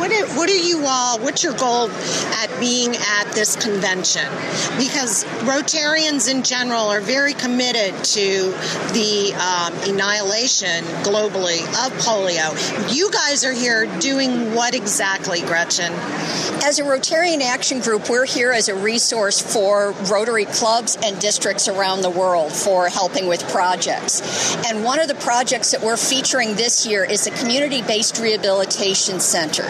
What 0.01 0.11
are, 0.13 0.25
what 0.35 0.49
are 0.49 0.55
you 0.55 0.83
all, 0.87 1.19
what's 1.19 1.43
your 1.43 1.53
goal 1.53 1.87
at 1.91 2.49
being 2.59 2.95
at 2.95 3.31
this 3.35 3.55
convention? 3.55 4.25
Because 4.75 5.25
Rotarians 5.45 6.27
in 6.27 6.41
general 6.41 6.87
are 6.87 7.01
very 7.01 7.33
committed 7.33 7.93
to 8.05 8.49
the 8.93 9.31
um, 9.35 9.93
annihilation 9.93 10.83
globally 11.03 11.61
of 11.85 11.93
polio. 12.01 12.91
You 12.91 13.11
guys 13.11 13.45
are 13.45 13.53
here 13.53 13.85
doing 13.99 14.55
what 14.55 14.73
exactly, 14.73 15.41
Gretchen? 15.41 15.93
As 16.63 16.79
a 16.79 16.83
Rotarian 16.83 17.41
Action 17.41 17.79
Group, 17.79 18.09
we're 18.09 18.25
here 18.25 18.51
as 18.51 18.69
a 18.69 18.75
resource 18.75 19.39
for 19.39 19.93
Rotary 20.11 20.45
clubs 20.45 20.97
and 21.03 21.19
districts 21.19 21.67
around 21.67 22.01
the 22.01 22.09
world 22.09 22.51
for 22.51 22.87
helping 22.87 23.27
with 23.27 23.47
projects. 23.49 24.55
And 24.65 24.83
one 24.83 24.99
of 24.99 25.07
the 25.07 25.15
projects 25.15 25.71
that 25.71 25.81
we're 25.81 25.97
featuring 25.97 26.55
this 26.55 26.87
year 26.87 27.03
is 27.03 27.25
the 27.25 27.31
Community 27.31 27.83
Based 27.83 28.19
Rehabilitation 28.19 29.19
Center. 29.19 29.63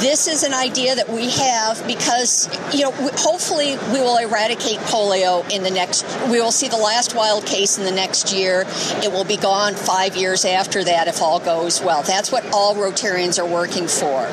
This 0.00 0.26
is 0.26 0.42
an 0.42 0.54
idea 0.54 0.94
that 0.94 1.08
we 1.08 1.30
have 1.30 1.86
because, 1.86 2.48
you 2.74 2.82
know, 2.82 2.92
hopefully 2.92 3.76
we 3.92 4.00
will 4.00 4.18
eradicate 4.18 4.78
polio 4.80 5.48
in 5.50 5.62
the 5.62 5.70
next, 5.70 6.04
we 6.30 6.40
will 6.40 6.52
see 6.52 6.68
the 6.68 6.76
last 6.76 7.14
wild 7.14 7.44
case 7.46 7.78
in 7.78 7.84
the 7.84 7.92
next 7.92 8.32
year. 8.32 8.64
It 9.02 9.12
will 9.12 9.24
be 9.24 9.36
gone 9.36 9.74
five 9.74 10.16
years 10.16 10.44
after 10.44 10.82
that 10.84 11.08
if 11.08 11.20
all 11.20 11.40
goes 11.40 11.80
well. 11.82 12.02
That's 12.02 12.32
what 12.32 12.44
all 12.52 12.74
Rotarians 12.74 13.38
are 13.38 13.48
working 13.48 13.86
for. 13.86 14.28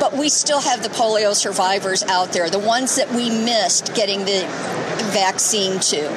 But 0.00 0.16
we 0.16 0.28
still 0.28 0.60
have 0.60 0.82
the 0.82 0.88
polio 0.90 1.34
survivors 1.34 2.02
out 2.04 2.32
there, 2.32 2.48
the 2.48 2.58
ones 2.58 2.96
that 2.96 3.10
we 3.10 3.30
missed 3.30 3.94
getting 3.94 4.20
the 4.20 4.46
vaccine 5.10 5.80
to. 5.80 6.08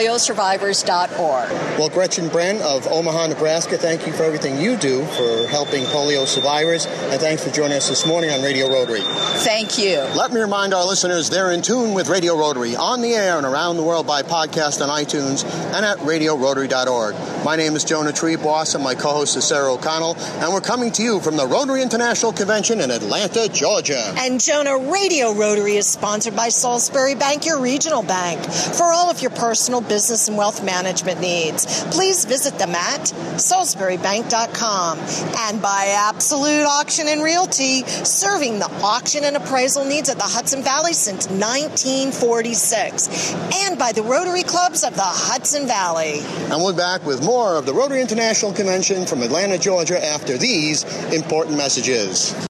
Well, 1.78 1.88
Gretchen 1.88 2.28
Bren 2.28 2.60
of 2.60 2.86
Omaha, 2.86 3.28
Nebraska, 3.28 3.76
thank 3.76 4.06
you 4.06 4.12
for 4.12 4.22
everything 4.22 4.60
you 4.60 4.76
do 4.76 5.04
for 5.04 5.46
helping 5.48 5.84
polio 5.84 6.26
survivors, 6.26 6.86
and 6.86 7.20
thanks 7.20 7.44
for 7.44 7.50
joining 7.50 7.76
us 7.76 7.88
this 7.88 8.06
morning 8.06 8.30
on 8.30 8.42
Radio 8.42 8.68
Rotary. 8.68 9.02
Thank 9.02 9.78
you. 9.78 9.98
Let 10.16 10.32
me 10.32 10.40
remind 10.40 10.72
our 10.74 10.86
listeners 10.86 11.28
they're 11.30 11.50
in 11.52 11.62
tune 11.62 11.94
with 11.94 12.08
Radio 12.08 12.36
Rotary 12.38 12.74
on 12.76 13.02
the 13.02 13.14
air 13.14 13.36
and 13.36 13.46
around 13.46 13.76
the 13.76 13.82
world 13.82 14.06
by 14.06 14.22
podcast 14.22 14.80
on 14.80 14.88
iTunes 14.88 15.44
and 15.74 15.84
at 15.84 15.98
radiorotary.org. 15.98 17.44
My 17.44 17.56
name 17.56 17.74
is 17.76 17.84
Jonah 17.84 18.12
Triebwasser, 18.12 18.76
and 18.76 18.84
my 18.84 18.94
co-host 18.94 19.36
is 19.36 19.44
Sarah 19.44 19.72
O'Connell, 19.72 20.16
and 20.16 20.52
we're 20.52 20.60
coming 20.60 20.90
to 20.92 21.02
you 21.02 21.20
from 21.20 21.36
the 21.36 21.46
Rotary 21.46 21.82
International 21.82 22.32
Convention 22.32 22.80
in 22.80 22.90
Atlanta, 22.90 23.48
Georgia. 23.48 24.14
And 24.16 24.40
Jonah 24.40 24.78
Radio 24.78 25.32
Rotary 25.32 25.76
is 25.76 25.86
sponsored 25.86 26.36
by 26.36 26.48
Salisbury 26.48 27.14
Bank, 27.14 27.44
your 27.44 27.60
regional 27.60 28.02
bank. 28.02 28.40
For 28.42 28.84
all 28.84 29.10
of 29.10 29.20
your 29.20 29.32
personal 29.32 29.81
business 29.82 30.28
and 30.28 30.36
wealth 30.36 30.64
management 30.64 31.20
needs. 31.20 31.84
Please 31.84 32.24
visit 32.24 32.58
them 32.58 32.74
at 32.74 33.00
salisburybank.com 33.36 34.98
and 34.98 35.62
by 35.62 35.94
Absolute 35.96 36.64
Auction 36.64 37.06
and 37.08 37.22
Realty, 37.22 37.82
serving 37.84 38.58
the 38.58 38.70
auction 38.82 39.24
and 39.24 39.36
appraisal 39.36 39.84
needs 39.84 40.08
of 40.08 40.16
the 40.16 40.24
Hudson 40.24 40.62
Valley 40.62 40.92
since 40.92 41.28
1946, 41.28 43.34
and 43.66 43.78
by 43.78 43.92
the 43.92 44.02
Rotary 44.02 44.42
Clubs 44.42 44.84
of 44.84 44.94
the 44.94 45.02
Hudson 45.02 45.66
Valley. 45.66 46.20
And 46.50 46.62
we're 46.62 46.76
back 46.76 47.04
with 47.04 47.24
more 47.24 47.56
of 47.56 47.66
the 47.66 47.74
Rotary 47.74 48.00
International 48.00 48.52
Convention 48.52 49.06
from 49.06 49.22
Atlanta, 49.22 49.58
Georgia 49.58 50.02
after 50.04 50.38
these 50.38 50.84
important 51.12 51.56
messages. 51.56 52.48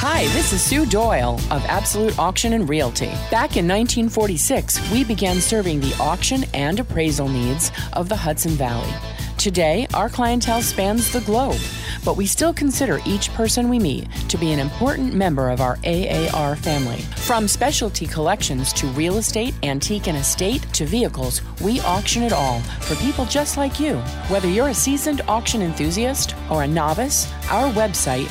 Hi, 0.00 0.28
this 0.28 0.52
is 0.52 0.62
Sue 0.62 0.86
Doyle 0.86 1.40
of 1.50 1.64
Absolute 1.64 2.16
Auction 2.20 2.52
and 2.52 2.68
Realty. 2.68 3.08
Back 3.32 3.56
in 3.56 3.66
1946, 3.66 4.92
we 4.92 5.02
began 5.02 5.40
serving 5.40 5.80
the 5.80 5.92
auction 5.98 6.44
and 6.54 6.78
appraisal 6.78 7.28
needs 7.28 7.72
of 7.94 8.08
the 8.08 8.14
Hudson 8.14 8.52
Valley. 8.52 8.88
Today, 9.38 9.88
our 9.94 10.08
clientele 10.08 10.62
spans 10.62 11.12
the 11.12 11.22
globe, 11.22 11.60
but 12.04 12.16
we 12.16 12.26
still 12.26 12.52
consider 12.52 13.00
each 13.06 13.32
person 13.34 13.68
we 13.68 13.80
meet 13.80 14.08
to 14.28 14.38
be 14.38 14.52
an 14.52 14.60
important 14.60 15.14
member 15.14 15.50
of 15.50 15.60
our 15.60 15.78
AAR 15.84 16.54
family. 16.54 17.00
From 17.26 17.48
specialty 17.48 18.06
collections 18.06 18.72
to 18.74 18.86
real 18.88 19.16
estate, 19.16 19.54
antique 19.64 20.06
and 20.06 20.16
estate 20.16 20.62
to 20.74 20.86
vehicles, 20.86 21.42
we 21.60 21.80
auction 21.80 22.22
it 22.22 22.32
all 22.32 22.60
for 22.82 22.94
people 23.02 23.24
just 23.24 23.56
like 23.56 23.80
you. 23.80 23.96
Whether 24.28 24.48
you're 24.48 24.68
a 24.68 24.74
seasoned 24.74 25.22
auction 25.26 25.60
enthusiast 25.60 26.36
or 26.52 26.62
a 26.62 26.68
novice, 26.68 27.28
our 27.50 27.68
website 27.72 28.30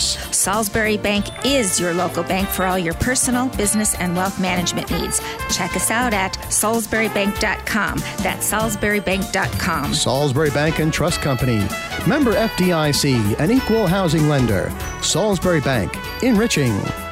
service. 0.00 0.36
Salisbury 0.36 0.96
Bank 0.96 1.26
is 1.44 1.78
your 1.78 1.94
local 1.94 2.22
bank 2.22 2.48
for 2.48 2.64
all 2.64 2.78
your 2.78 2.94
personal, 2.94 3.48
business, 3.50 3.94
and 3.96 4.16
wealth 4.16 4.40
management 4.40 4.90
needs. 4.90 5.20
Check 5.50 5.76
us 5.76 5.90
out 5.90 6.12
at 6.12 6.34
salisburybank.com. 6.34 7.98
That's 8.18 8.50
salisburybank.com. 8.50 9.94
Salisbury 9.94 10.50
Bank 10.50 10.78
and 10.78 10.92
Trust 10.92 11.20
Company. 11.20 11.66
Member 12.06 12.34
FDIC, 12.34 13.38
an 13.38 13.50
equal 13.50 13.86
housing 13.86 14.28
lender. 14.28 14.72
Salisbury 15.02 15.60
Bank, 15.60 15.96
enriching. 16.22 17.09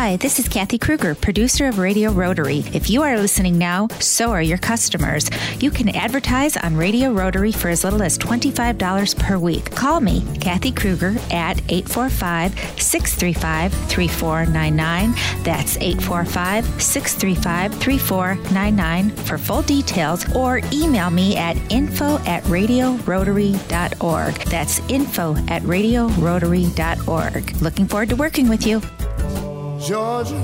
Hi, 0.00 0.14
this 0.14 0.38
is 0.38 0.46
Kathy 0.48 0.78
Kruger, 0.78 1.16
producer 1.16 1.66
of 1.66 1.80
Radio 1.80 2.12
Rotary. 2.12 2.58
If 2.72 2.88
you 2.88 3.02
are 3.02 3.18
listening 3.18 3.58
now, 3.58 3.88
so 3.98 4.30
are 4.30 4.40
your 4.40 4.56
customers. 4.56 5.28
You 5.58 5.72
can 5.72 5.88
advertise 5.88 6.56
on 6.56 6.76
Radio 6.76 7.10
Rotary 7.10 7.50
for 7.50 7.68
as 7.68 7.82
little 7.82 8.04
as 8.04 8.16
$25 8.16 9.18
per 9.18 9.38
week. 9.40 9.72
Call 9.72 10.00
me, 10.00 10.24
Kathy 10.40 10.70
Kruger, 10.70 11.16
at 11.32 11.60
845 11.68 12.80
635 12.80 13.74
3499. 13.90 15.42
That's 15.42 15.76
845 15.78 16.80
635 16.80 17.74
3499 17.80 19.10
for 19.26 19.36
full 19.36 19.62
details, 19.62 20.32
or 20.36 20.60
email 20.72 21.10
me 21.10 21.36
at 21.36 21.56
info 21.72 22.18
at 22.18 22.44
radiorotary.org. 22.44 24.34
That's 24.44 24.78
info 24.88 25.34
at 25.48 25.62
radiorotary.org. 25.62 27.60
Looking 27.60 27.88
forward 27.88 28.08
to 28.10 28.16
working 28.16 28.48
with 28.48 28.64
you. 28.64 28.80
Georgia, 29.80 30.34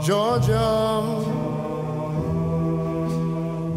Georgia, 0.00 1.02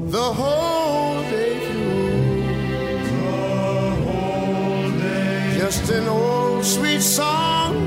the 0.05 0.21
whole 0.21 1.21
day 1.23 1.59
through, 1.65 3.03
the 3.03 3.95
whole 4.05 4.91
day 4.99 5.57
just 5.57 5.89
an 5.89 6.07
old 6.07 6.63
sweet 6.63 7.01
song. 7.01 7.86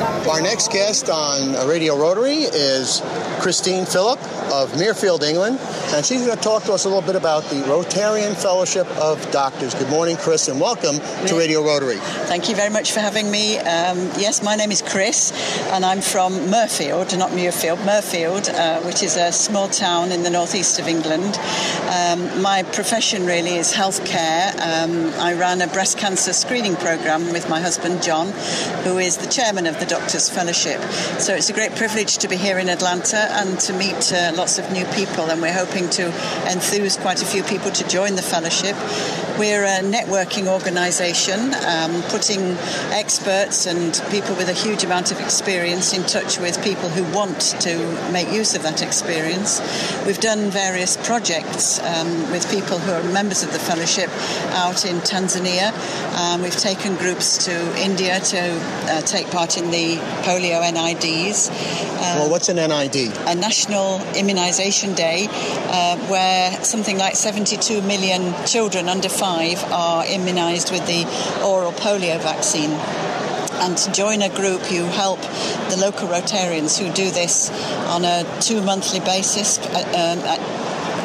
Our 0.00 0.40
next 0.40 0.72
guest 0.72 1.10
on 1.10 1.68
Radio 1.68 1.98
Rotary 1.98 2.44
is 2.44 3.02
Christine 3.40 3.84
Phillip 3.84 4.18
of 4.50 4.72
Mirfield, 4.72 5.22
England, 5.22 5.58
and 5.92 6.04
she's 6.04 6.24
going 6.24 6.36
to 6.36 6.42
talk 6.42 6.62
to 6.64 6.72
us 6.72 6.86
a 6.86 6.88
little 6.88 7.02
bit 7.02 7.16
about 7.16 7.42
the 7.44 7.56
Rotarian 7.56 8.34
Fellowship 8.34 8.86
of 8.96 9.30
Doctors. 9.30 9.74
Good 9.74 9.90
morning, 9.90 10.16
Chris, 10.16 10.48
and 10.48 10.58
welcome 10.58 10.98
to 11.26 11.38
Radio 11.38 11.62
Rotary. 11.62 11.96
Thank 11.96 12.48
you 12.48 12.54
very 12.54 12.70
much 12.70 12.92
for 12.92 13.00
having 13.00 13.30
me. 13.30 13.58
Um, 13.58 13.98
yes, 14.16 14.42
my 14.42 14.56
name 14.56 14.72
is 14.72 14.80
Chris, 14.80 15.30
and 15.72 15.84
I'm 15.84 16.00
from 16.00 16.32
Mirfield, 16.32 17.16
not 17.18 17.30
Muirfield, 17.30 17.76
Mirfield, 17.78 18.48
uh, 18.48 18.80
which 18.86 19.02
is 19.02 19.16
a 19.16 19.30
small 19.30 19.68
town 19.68 20.10
in 20.10 20.22
the 20.22 20.30
northeast 20.30 20.78
of 20.78 20.88
England. 20.88 21.38
Um, 21.90 22.40
my 22.40 22.62
profession 22.72 23.26
really 23.26 23.56
is 23.56 23.72
healthcare. 23.72 24.52
Um, 24.60 25.12
I 25.20 25.34
ran 25.34 25.60
a 25.60 25.66
breast 25.66 25.98
cancer 25.98 26.32
screening 26.32 26.76
program 26.76 27.30
with 27.32 27.50
my 27.50 27.60
husband 27.60 28.02
John, 28.02 28.28
who 28.84 28.98
is 28.98 29.18
the 29.18 29.26
chairman 29.28 29.66
of 29.66 29.81
the 29.82 29.88
Doctors 29.88 30.30
Fellowship. 30.30 30.80
So 31.18 31.34
it's 31.34 31.50
a 31.50 31.52
great 31.52 31.74
privilege 31.74 32.18
to 32.18 32.28
be 32.28 32.36
here 32.36 32.58
in 32.58 32.68
Atlanta 32.68 33.26
and 33.40 33.58
to 33.60 33.72
meet 33.72 34.12
uh, 34.12 34.30
lots 34.36 34.60
of 34.60 34.70
new 34.70 34.84
people, 34.94 35.28
and 35.28 35.42
we're 35.42 35.52
hoping 35.52 35.90
to 35.90 36.04
enthuse 36.46 36.96
quite 36.96 37.20
a 37.20 37.26
few 37.26 37.42
people 37.42 37.72
to 37.72 37.88
join 37.88 38.14
the 38.14 38.22
fellowship. 38.22 38.76
We're 39.40 39.64
a 39.64 39.80
networking 39.80 40.46
organisation, 40.46 41.54
um, 41.66 42.02
putting 42.10 42.56
experts 42.92 43.66
and 43.66 44.00
people 44.10 44.36
with 44.36 44.48
a 44.48 44.52
huge 44.52 44.84
amount 44.84 45.10
of 45.10 45.18
experience 45.18 45.94
in 45.94 46.04
touch 46.04 46.38
with 46.38 46.62
people 46.62 46.88
who 46.88 47.02
want 47.12 47.40
to 47.62 47.74
make 48.12 48.30
use 48.30 48.54
of 48.54 48.62
that 48.62 48.82
experience. 48.82 49.58
We've 50.06 50.20
done 50.20 50.50
various 50.50 50.96
projects 50.96 51.80
um, 51.80 52.30
with 52.30 52.48
people 52.52 52.78
who 52.78 52.92
are 52.92 53.02
members 53.12 53.42
of 53.42 53.52
the 53.52 53.58
fellowship 53.58 54.10
out 54.52 54.84
in 54.84 54.98
Tanzania. 54.98 55.72
Um, 56.14 56.42
we've 56.42 56.56
taken 56.56 56.94
groups 56.96 57.46
to 57.46 57.82
India 57.82 58.20
to 58.20 58.38
uh, 58.38 59.00
take 59.00 59.28
part 59.30 59.56
in 59.56 59.71
the 59.72 59.96
polio 60.22 60.62
NIDs. 60.62 61.50
Uh, 61.50 62.20
well, 62.20 62.30
what's 62.30 62.48
an 62.48 62.56
NID? 62.56 63.12
A 63.26 63.34
National 63.34 63.98
Immunisation 64.14 64.94
Day, 64.94 65.26
uh, 65.28 65.96
where 66.06 66.52
something 66.62 66.98
like 66.98 67.16
72 67.16 67.82
million 67.82 68.34
children 68.46 68.88
under 68.88 69.08
five 69.08 69.62
are 69.72 70.04
immunised 70.04 70.70
with 70.70 70.86
the 70.86 71.02
oral 71.44 71.72
polio 71.72 72.20
vaccine 72.20 72.70
and 73.62 73.76
to 73.78 73.92
join 73.92 74.22
a 74.22 74.28
group 74.28 74.72
you 74.72 74.84
help 74.86 75.20
the 75.70 75.76
local 75.78 76.08
Rotarians 76.08 76.78
who 76.78 76.92
do 76.92 77.10
this 77.10 77.50
on 77.88 78.04
a 78.04 78.24
two 78.40 78.60
monthly 78.62 78.98
basis 79.00 79.58
um, 79.58 80.18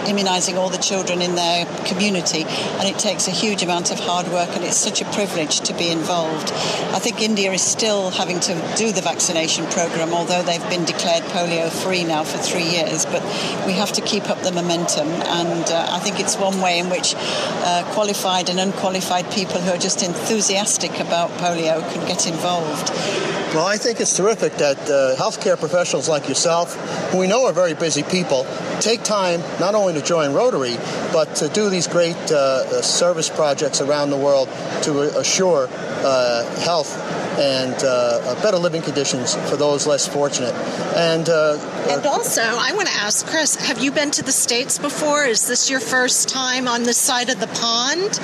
immunising 0.07 0.55
all 0.55 0.69
the 0.69 0.77
children 0.77 1.21
in 1.21 1.35
their 1.35 1.65
community, 1.85 2.43
and 2.79 2.87
it 2.87 2.97
takes 2.97 3.27
a 3.27 3.31
huge 3.31 3.61
amount 3.61 3.91
of 3.91 3.99
hard 3.99 4.27
work, 4.29 4.49
and 4.55 4.63
it's 4.63 4.77
such 4.77 5.01
a 5.01 5.05
privilege 5.11 5.59
to 5.61 5.73
be 5.73 5.89
involved. 5.91 6.51
I 6.95 6.99
think 6.99 7.21
India 7.21 7.51
is 7.51 7.61
still 7.61 8.09
having 8.11 8.39
to 8.41 8.53
do 8.77 8.91
the 8.91 9.01
vaccination 9.01 9.65
program, 9.67 10.13
although 10.13 10.41
they've 10.43 10.69
been 10.69 10.85
declared 10.85 11.23
polio 11.35 11.69
free 11.69 12.03
now 12.03 12.23
for 12.23 12.37
three 12.37 12.63
years, 12.63 13.05
but 13.05 13.21
we 13.65 13.73
have 13.73 13.91
to 13.93 14.01
keep 14.01 14.29
up 14.29 14.41
the 14.41 14.51
momentum, 14.51 15.07
and 15.07 15.65
uh, 15.69 15.87
I 15.91 15.99
think 15.99 16.19
it's 16.19 16.37
one 16.37 16.61
way 16.61 16.79
in 16.79 16.89
which 16.89 17.13
uh, 17.15 17.83
qualified 17.93 18.49
and 18.49 18.59
unqualified 18.59 19.29
people 19.31 19.59
who 19.59 19.71
are 19.71 19.77
just 19.77 20.01
enthusiastic 20.03 20.99
about 20.99 21.29
polio 21.31 21.81
can 21.91 22.07
get 22.07 22.27
involved. 22.27 23.36
Well, 23.57 23.65
I 23.65 23.77
think 23.77 23.99
it's 23.99 24.15
terrific 24.15 24.53
that 24.57 24.77
uh, 24.81 25.15
healthcare 25.15 25.57
professionals 25.57 26.07
like 26.07 26.29
yourself, 26.29 26.75
who 27.09 27.17
we 27.17 27.25
know 27.25 27.47
are 27.47 27.51
very 27.51 27.73
busy 27.73 28.03
people, 28.03 28.45
take 28.81 29.01
time 29.01 29.41
not 29.59 29.73
only 29.73 29.95
to 29.95 30.01
join 30.03 30.35
Rotary, 30.35 30.75
but 31.11 31.37
to 31.37 31.49
do 31.49 31.67
these 31.71 31.87
great 31.87 32.15
uh, 32.31 32.83
service 32.83 33.29
projects 33.29 33.81
around 33.81 34.11
the 34.11 34.15
world 34.15 34.47
to 34.83 35.17
assure 35.17 35.67
uh, 35.71 36.45
health 36.59 36.93
and 37.37 37.75
uh, 37.83 38.35
better 38.41 38.57
living 38.57 38.81
conditions 38.81 39.35
for 39.49 39.55
those 39.55 39.87
less 39.87 40.07
fortunate. 40.07 40.53
And 40.95 41.29
uh, 41.29 41.57
and 41.89 42.05
also, 42.05 42.41
I 42.41 42.73
want 42.73 42.87
to 42.87 42.95
ask 42.95 43.25
Chris: 43.27 43.55
Have 43.55 43.79
you 43.79 43.91
been 43.91 44.11
to 44.11 44.23
the 44.23 44.31
states 44.31 44.79
before? 44.79 45.25
Is 45.25 45.47
this 45.47 45.69
your 45.69 45.79
first 45.79 46.29
time 46.29 46.67
on 46.67 46.83
this 46.83 46.97
side 46.97 47.29
of 47.29 47.39
the 47.39 47.47
pond? 47.47 48.19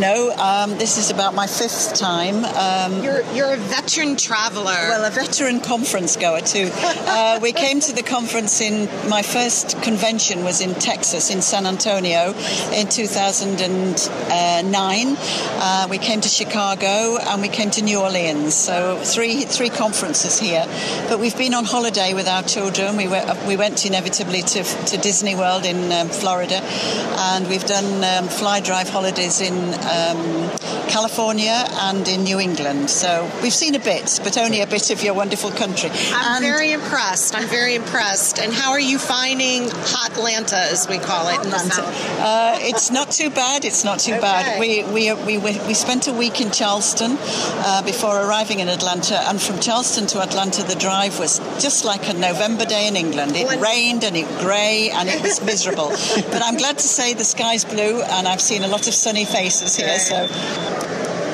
No, 0.00 0.34
um, 0.36 0.78
this 0.78 0.98
is 0.98 1.10
about 1.10 1.34
my 1.34 1.46
fifth 1.46 1.94
time. 1.94 2.44
Um, 2.44 3.02
you're 3.02 3.22
you're 3.34 3.52
a 3.52 3.56
veteran 3.56 4.16
traveler. 4.16 4.64
Well, 4.64 5.04
a 5.04 5.10
veteran 5.10 5.60
conference 5.60 6.16
goer 6.16 6.40
too. 6.40 6.70
uh, 6.74 7.38
we 7.42 7.52
came 7.52 7.80
to 7.80 7.92
the 7.92 8.02
conference 8.02 8.60
in 8.60 8.88
my 9.08 9.22
first 9.22 9.82
convention 9.82 10.44
was 10.44 10.60
in 10.60 10.74
Texas 10.74 11.30
in 11.30 11.42
San 11.42 11.66
Antonio 11.66 12.34
in 12.72 12.88
2009. 12.88 15.16
Uh, 15.16 15.86
we 15.90 15.98
came 15.98 16.20
to 16.20 16.28
Chicago 16.28 17.18
and 17.18 17.42
we 17.42 17.48
came 17.48 17.70
to 17.70 17.82
New 17.82 18.00
Orleans. 18.00 18.53
So 18.54 19.00
three 19.02 19.42
three 19.42 19.70
conferences 19.70 20.38
here. 20.38 20.64
But 21.08 21.18
we've 21.20 21.36
been 21.36 21.54
on 21.54 21.64
holiday 21.64 22.14
with 22.14 22.28
our 22.28 22.42
children. 22.42 22.96
We 22.96 23.08
went 23.08 23.46
we 23.46 23.56
went 23.56 23.84
inevitably 23.86 24.42
to 24.42 24.62
to 24.62 24.96
Disney 24.98 25.34
World 25.34 25.64
in 25.64 25.92
um, 25.92 26.08
Florida, 26.08 26.60
and 26.62 27.48
we've 27.48 27.66
done 27.66 28.04
um, 28.04 28.28
fly 28.28 28.60
drive 28.60 28.88
holidays 28.88 29.40
in 29.40 29.54
um, 29.74 30.50
California 30.88 31.66
and 31.88 32.06
in 32.06 32.22
New 32.22 32.38
England. 32.38 32.88
So 32.88 33.28
we've 33.42 33.52
seen 33.52 33.74
a 33.74 33.80
bit, 33.80 34.20
but 34.22 34.38
only 34.38 34.60
a 34.60 34.66
bit 34.66 34.90
of 34.90 35.02
your 35.02 35.14
wonderful 35.14 35.50
country. 35.50 35.90
I'm 36.12 36.36
and 36.36 36.44
very 36.44 36.70
impressed. 36.70 37.34
I'm 37.34 37.48
very 37.48 37.74
impressed. 37.74 38.38
And 38.38 38.52
how 38.52 38.70
are 38.70 38.80
you 38.80 38.98
finding 38.98 39.68
Hot 39.70 40.12
Atlanta, 40.12 40.56
as 40.56 40.88
we 40.88 40.98
call 40.98 41.26
it? 41.28 41.40
Uh, 41.42 42.58
it's 42.60 42.92
not 42.92 43.10
too 43.10 43.30
bad. 43.30 43.64
It's 43.64 43.82
not 43.84 43.98
too 43.98 44.12
okay. 44.12 44.20
bad. 44.20 44.60
We, 44.60 44.84
we, 44.84 45.12
we, 45.12 45.38
we 45.38 45.74
spent 45.74 46.06
a 46.06 46.12
week 46.12 46.40
in 46.40 46.52
Charleston 46.52 47.16
uh, 47.18 47.82
before 47.82 48.16
arriving 48.16 48.43
in 48.50 48.68
Atlanta, 48.68 49.16
and 49.28 49.40
from 49.40 49.58
Charleston 49.58 50.06
to 50.08 50.20
Atlanta, 50.20 50.62
the 50.62 50.74
drive 50.74 51.18
was 51.18 51.38
just 51.58 51.84
like 51.84 52.08
a 52.08 52.12
November 52.12 52.64
day 52.64 52.86
in 52.86 52.96
England. 52.96 53.32
It 53.34 53.60
rained 53.60 54.04
and 54.04 54.16
it 54.16 54.28
grey 54.40 54.90
and 54.92 55.08
it 55.08 55.22
was 55.22 55.42
miserable. 55.42 55.88
but 56.30 56.42
I'm 56.42 56.56
glad 56.56 56.78
to 56.78 56.88
say 56.88 57.14
the 57.14 57.24
sky's 57.24 57.64
blue, 57.64 58.02
and 58.02 58.28
I've 58.28 58.40
seen 58.40 58.62
a 58.62 58.68
lot 58.68 58.86
of 58.86 58.94
sunny 58.94 59.24
faces 59.24 59.76
here. 59.76 59.98
So 59.98 60.26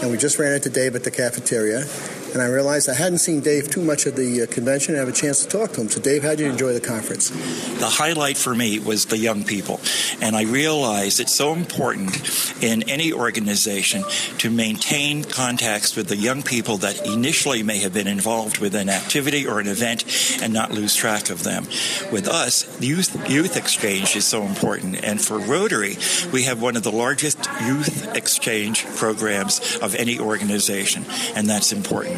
and 0.00 0.12
we 0.12 0.16
just 0.16 0.38
ran 0.38 0.52
into 0.52 0.70
Dave 0.70 0.94
at 0.94 1.02
the 1.02 1.10
cafeteria 1.10 1.86
and 2.32 2.42
I 2.42 2.46
realized 2.46 2.88
I 2.88 2.94
hadn't 2.94 3.18
seen 3.18 3.40
Dave 3.40 3.70
too 3.70 3.82
much 3.82 4.06
at 4.06 4.16
the 4.16 4.42
uh, 4.42 4.46
convention 4.46 4.94
and 4.94 5.00
have 5.00 5.08
a 5.08 5.16
chance 5.16 5.44
to 5.44 5.48
talk 5.48 5.72
to 5.72 5.80
him. 5.80 5.88
So, 5.88 6.00
Dave, 6.00 6.22
how 6.22 6.30
did 6.30 6.40
you 6.40 6.50
enjoy 6.50 6.72
the 6.72 6.80
conference? 6.80 7.30
The 7.78 7.88
highlight 7.88 8.36
for 8.36 8.54
me 8.54 8.78
was 8.78 9.06
the 9.06 9.18
young 9.18 9.44
people, 9.44 9.80
and 10.20 10.36
I 10.36 10.42
realized 10.42 11.20
it's 11.20 11.34
so 11.34 11.52
important 11.52 12.62
in 12.62 12.88
any 12.88 13.12
organization 13.12 14.04
to 14.38 14.50
maintain 14.50 15.24
contacts 15.24 15.96
with 15.96 16.08
the 16.08 16.16
young 16.16 16.42
people 16.42 16.78
that 16.78 17.06
initially 17.06 17.62
may 17.62 17.78
have 17.78 17.94
been 17.94 18.08
involved 18.08 18.58
with 18.58 18.74
an 18.74 18.88
activity 18.88 19.46
or 19.46 19.60
an 19.60 19.66
event 19.66 20.04
and 20.42 20.52
not 20.52 20.72
lose 20.72 20.94
track 20.94 21.30
of 21.30 21.44
them. 21.44 21.64
With 22.12 22.28
us, 22.28 22.80
youth 22.80 23.30
youth 23.30 23.56
exchange 23.56 24.16
is 24.16 24.26
so 24.26 24.42
important, 24.42 25.02
and 25.04 25.20
for 25.20 25.38
Rotary, 25.38 25.96
we 26.32 26.44
have 26.44 26.60
one 26.60 26.76
of 26.76 26.82
the 26.82 26.92
largest 26.92 27.38
youth 27.62 28.14
exchange 28.14 28.84
programs 28.96 29.78
of 29.78 29.94
any 29.94 30.18
organization, 30.18 31.04
and 31.34 31.48
that's 31.48 31.72
important 31.72 32.17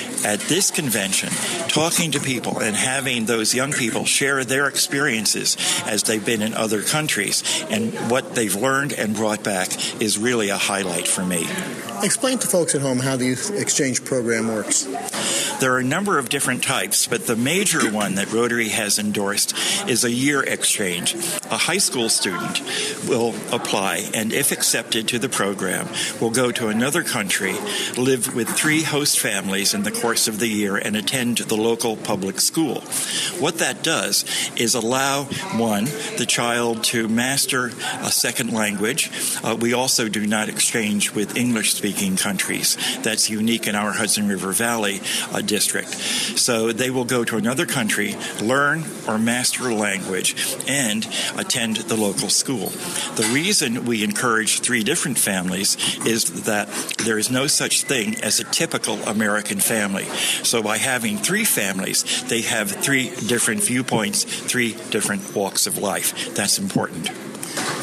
at 0.25 0.39
this 0.41 0.71
convention, 0.71 1.29
talking 1.67 2.11
to 2.11 2.19
people 2.19 2.59
and 2.59 2.75
having 2.75 3.25
those 3.25 3.53
young 3.53 3.71
people 3.71 4.05
share 4.05 4.43
their 4.43 4.67
experiences 4.67 5.57
as 5.85 6.03
they've 6.03 6.25
been 6.25 6.41
in 6.41 6.53
other 6.53 6.81
countries 6.81 7.43
and 7.69 7.93
what 8.09 8.35
they've 8.35 8.55
learned 8.55 8.93
and 8.93 9.15
brought 9.15 9.43
back 9.43 9.69
is 10.01 10.17
really 10.17 10.49
a 10.49 10.57
highlight 10.57 11.07
for 11.07 11.23
me. 11.23 11.47
Explain 12.03 12.39
to 12.39 12.47
folks 12.47 12.75
at 12.75 12.81
home 12.81 12.99
how 12.99 13.15
the 13.15 13.25
youth 13.25 13.51
exchange 13.57 14.03
program 14.03 14.47
works. 14.47 14.87
There 15.59 15.73
are 15.73 15.79
a 15.79 15.83
number 15.83 16.17
of 16.17 16.29
different 16.29 16.63
types, 16.63 17.05
but 17.05 17.27
the 17.27 17.35
major 17.35 17.91
one 17.91 18.15
that 18.15 18.31
Rotary 18.33 18.69
has 18.69 18.97
endorsed 18.97 19.55
is 19.87 20.03
a 20.03 20.09
year 20.09 20.41
exchange. 20.41 21.13
A 21.51 21.57
high 21.57 21.77
school 21.77 22.09
student 22.09 22.61
will 23.07 23.35
apply, 23.51 24.09
and 24.15 24.33
if 24.33 24.51
accepted 24.51 25.07
to 25.09 25.19
the 25.19 25.29
program, 25.29 25.87
will 26.19 26.31
go 26.31 26.51
to 26.51 26.69
another 26.69 27.03
country, 27.03 27.53
live 27.95 28.33
with 28.33 28.49
three 28.49 28.81
host 28.81 29.19
families 29.19 29.75
in 29.75 29.83
the 29.83 29.91
course 29.91 30.10
of 30.27 30.39
the 30.39 30.47
year, 30.47 30.75
and 30.75 30.95
attend 30.95 31.37
the 31.37 31.55
local 31.55 31.95
public 31.95 32.39
school. 32.39 32.81
What 33.39 33.57
that 33.59 33.83
does 33.83 34.25
is 34.55 34.75
allow 34.75 35.23
one, 35.55 35.85
the 36.17 36.25
child 36.27 36.83
to 36.85 37.07
master 37.07 37.71
a 38.01 38.11
second 38.11 38.53
language. 38.53 39.09
Uh, 39.43 39.57
we 39.59 39.73
also 39.73 40.07
do 40.07 40.25
not 40.27 40.49
exchange 40.49 41.11
with 41.13 41.37
English 41.37 41.73
speaking 41.73 42.17
countries. 42.17 42.77
That's 43.01 43.29
unique 43.29 43.67
in 43.67 43.75
our 43.75 43.91
Hudson 43.91 44.27
River 44.27 44.51
Valley 44.51 45.01
uh, 45.31 45.41
district. 45.41 45.89
So 45.89 46.71
they 46.71 46.89
will 46.89 47.05
go 47.05 47.23
to 47.23 47.37
another 47.37 47.65
country, 47.65 48.15
learn 48.41 48.83
or 49.07 49.17
master 49.17 49.69
a 49.69 49.75
language, 49.75 50.35
and 50.67 51.07
attend 51.37 51.77
the 51.77 51.95
local 51.95 52.29
school. 52.29 52.67
The 53.15 53.29
reason 53.33 53.85
we 53.85 54.03
encourage 54.03 54.59
three 54.59 54.83
different 54.83 55.17
families 55.17 55.77
is 56.05 56.43
that 56.43 56.67
there 57.05 57.17
is 57.17 57.31
no 57.31 57.47
such 57.47 57.83
thing 57.83 58.15
as 58.21 58.39
a 58.39 58.43
typical 58.45 58.95
American 59.03 59.59
family. 59.59 60.00
So 60.43 60.61
by 60.61 60.77
having 60.77 61.17
three 61.17 61.45
families, 61.45 62.23
they 62.29 62.41
have 62.41 62.71
three 62.71 63.09
different 63.27 63.63
viewpoints, 63.63 64.23
three 64.23 64.73
different 64.89 65.35
walks 65.35 65.67
of 65.67 65.77
life. 65.77 66.33
That's 66.35 66.59
important. 66.59 67.09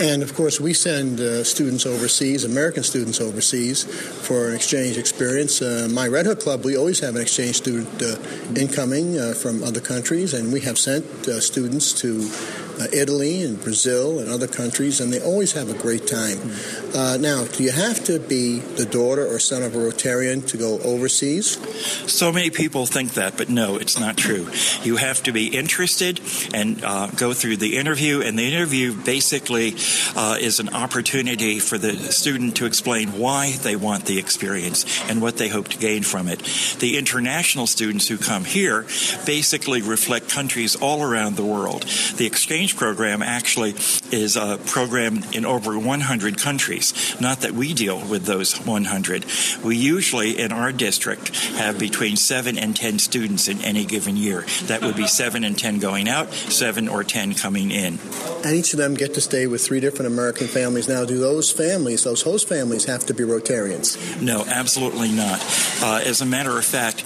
And 0.00 0.22
of 0.22 0.34
course, 0.34 0.60
we 0.60 0.74
send 0.74 1.20
uh, 1.20 1.42
students 1.42 1.84
overseas, 1.84 2.44
American 2.44 2.84
students 2.84 3.20
overseas, 3.20 3.84
for 3.84 4.48
an 4.48 4.54
exchange 4.54 4.96
experience. 4.96 5.60
Uh, 5.60 5.88
my 5.90 6.06
Red 6.06 6.26
Hook 6.26 6.40
Club, 6.40 6.64
we 6.64 6.76
always 6.76 7.00
have 7.00 7.16
an 7.16 7.22
exchange 7.22 7.56
student 7.56 8.00
uh, 8.00 8.16
incoming 8.54 9.18
uh, 9.18 9.34
from 9.34 9.64
other 9.64 9.80
countries, 9.80 10.34
and 10.34 10.52
we 10.52 10.60
have 10.60 10.78
sent 10.78 11.04
uh, 11.26 11.40
students 11.40 11.92
to 12.00 12.30
Italy 12.92 13.42
and 13.42 13.60
Brazil 13.62 14.18
and 14.20 14.30
other 14.30 14.46
countries, 14.46 15.00
and 15.00 15.12
they 15.12 15.20
always 15.20 15.52
have 15.52 15.68
a 15.68 15.74
great 15.74 16.06
time. 16.06 16.38
Uh, 16.94 17.16
now, 17.20 17.44
do 17.44 17.62
you 17.62 17.70
have 17.72 18.04
to 18.04 18.18
be 18.18 18.58
the 18.58 18.84
daughter 18.84 19.26
or 19.26 19.38
son 19.38 19.62
of 19.62 19.74
a 19.74 19.78
Rotarian 19.78 20.46
to 20.48 20.56
go 20.56 20.78
overseas? 20.80 21.58
So 22.10 22.32
many 22.32 22.50
people 22.50 22.86
think 22.86 23.14
that, 23.14 23.36
but 23.36 23.48
no, 23.48 23.76
it's 23.76 23.98
not 23.98 24.16
true. 24.16 24.48
You 24.82 24.96
have 24.96 25.22
to 25.24 25.32
be 25.32 25.48
interested 25.48 26.20
and 26.54 26.82
uh, 26.84 27.08
go 27.08 27.32
through 27.32 27.56
the 27.58 27.76
interview, 27.76 28.20
and 28.20 28.38
the 28.38 28.46
interview 28.46 28.94
basically 28.94 29.74
uh, 30.16 30.36
is 30.40 30.60
an 30.60 30.70
opportunity 30.70 31.58
for 31.58 31.78
the 31.78 31.94
student 32.12 32.56
to 32.56 32.66
explain 32.66 33.18
why 33.18 33.52
they 33.52 33.76
want 33.76 34.06
the 34.06 34.18
experience 34.18 34.84
and 35.08 35.20
what 35.20 35.36
they 35.36 35.48
hope 35.48 35.68
to 35.68 35.78
gain 35.78 36.02
from 36.02 36.28
it. 36.28 36.40
The 36.78 36.96
international 36.98 37.66
students 37.66 38.08
who 38.08 38.18
come 38.18 38.44
here 38.44 38.82
basically 39.24 39.82
reflect 39.82 40.28
countries 40.28 40.76
all 40.76 41.02
around 41.02 41.36
the 41.36 41.44
world. 41.44 41.82
The 42.16 42.26
exchange 42.26 42.67
program 42.76 43.22
actually 43.22 43.74
is 44.10 44.36
a 44.36 44.58
program 44.66 45.22
in 45.32 45.44
over 45.44 45.78
100 45.78 46.38
countries 46.38 47.16
Not 47.20 47.40
that 47.40 47.52
we 47.52 47.74
deal 47.74 47.98
with 48.06 48.24
those 48.24 48.54
100. 48.64 49.24
We 49.64 49.76
usually, 49.76 50.38
in 50.38 50.52
our 50.52 50.72
district, 50.72 51.34
have 51.56 51.78
between 51.78 52.16
7 52.16 52.58
and 52.58 52.76
10 52.76 52.98
students 52.98 53.48
in 53.48 53.60
any 53.62 53.84
given 53.84 54.16
year. 54.16 54.44
That 54.64 54.82
would 54.82 54.96
be 54.96 55.06
7 55.18 55.44
and 55.44 55.58
10 55.58 55.78
going 55.78 56.08
out, 56.08 56.32
7 56.32 56.88
or 56.88 57.04
10 57.04 57.34
coming 57.34 57.70
in. 57.70 57.98
And 58.44 58.54
each 58.54 58.72
of 58.72 58.78
them 58.78 58.94
get 58.94 59.14
to 59.14 59.20
stay 59.20 59.46
with 59.46 59.64
three 59.64 59.80
different 59.80 60.12
American 60.12 60.46
families. 60.46 60.88
Now, 60.88 61.04
do 61.04 61.18
those 61.18 61.50
families, 61.50 62.04
those 62.04 62.22
host 62.22 62.48
families, 62.48 62.84
have 62.84 63.06
to 63.06 63.14
be 63.14 63.24
Rotarians? 63.24 64.20
No, 64.22 64.44
absolutely 64.46 65.10
not. 65.10 65.40
Uh, 65.82 66.00
as 66.04 66.20
a 66.20 66.26
matter 66.26 66.56
of 66.56 66.64
fact, 66.64 67.04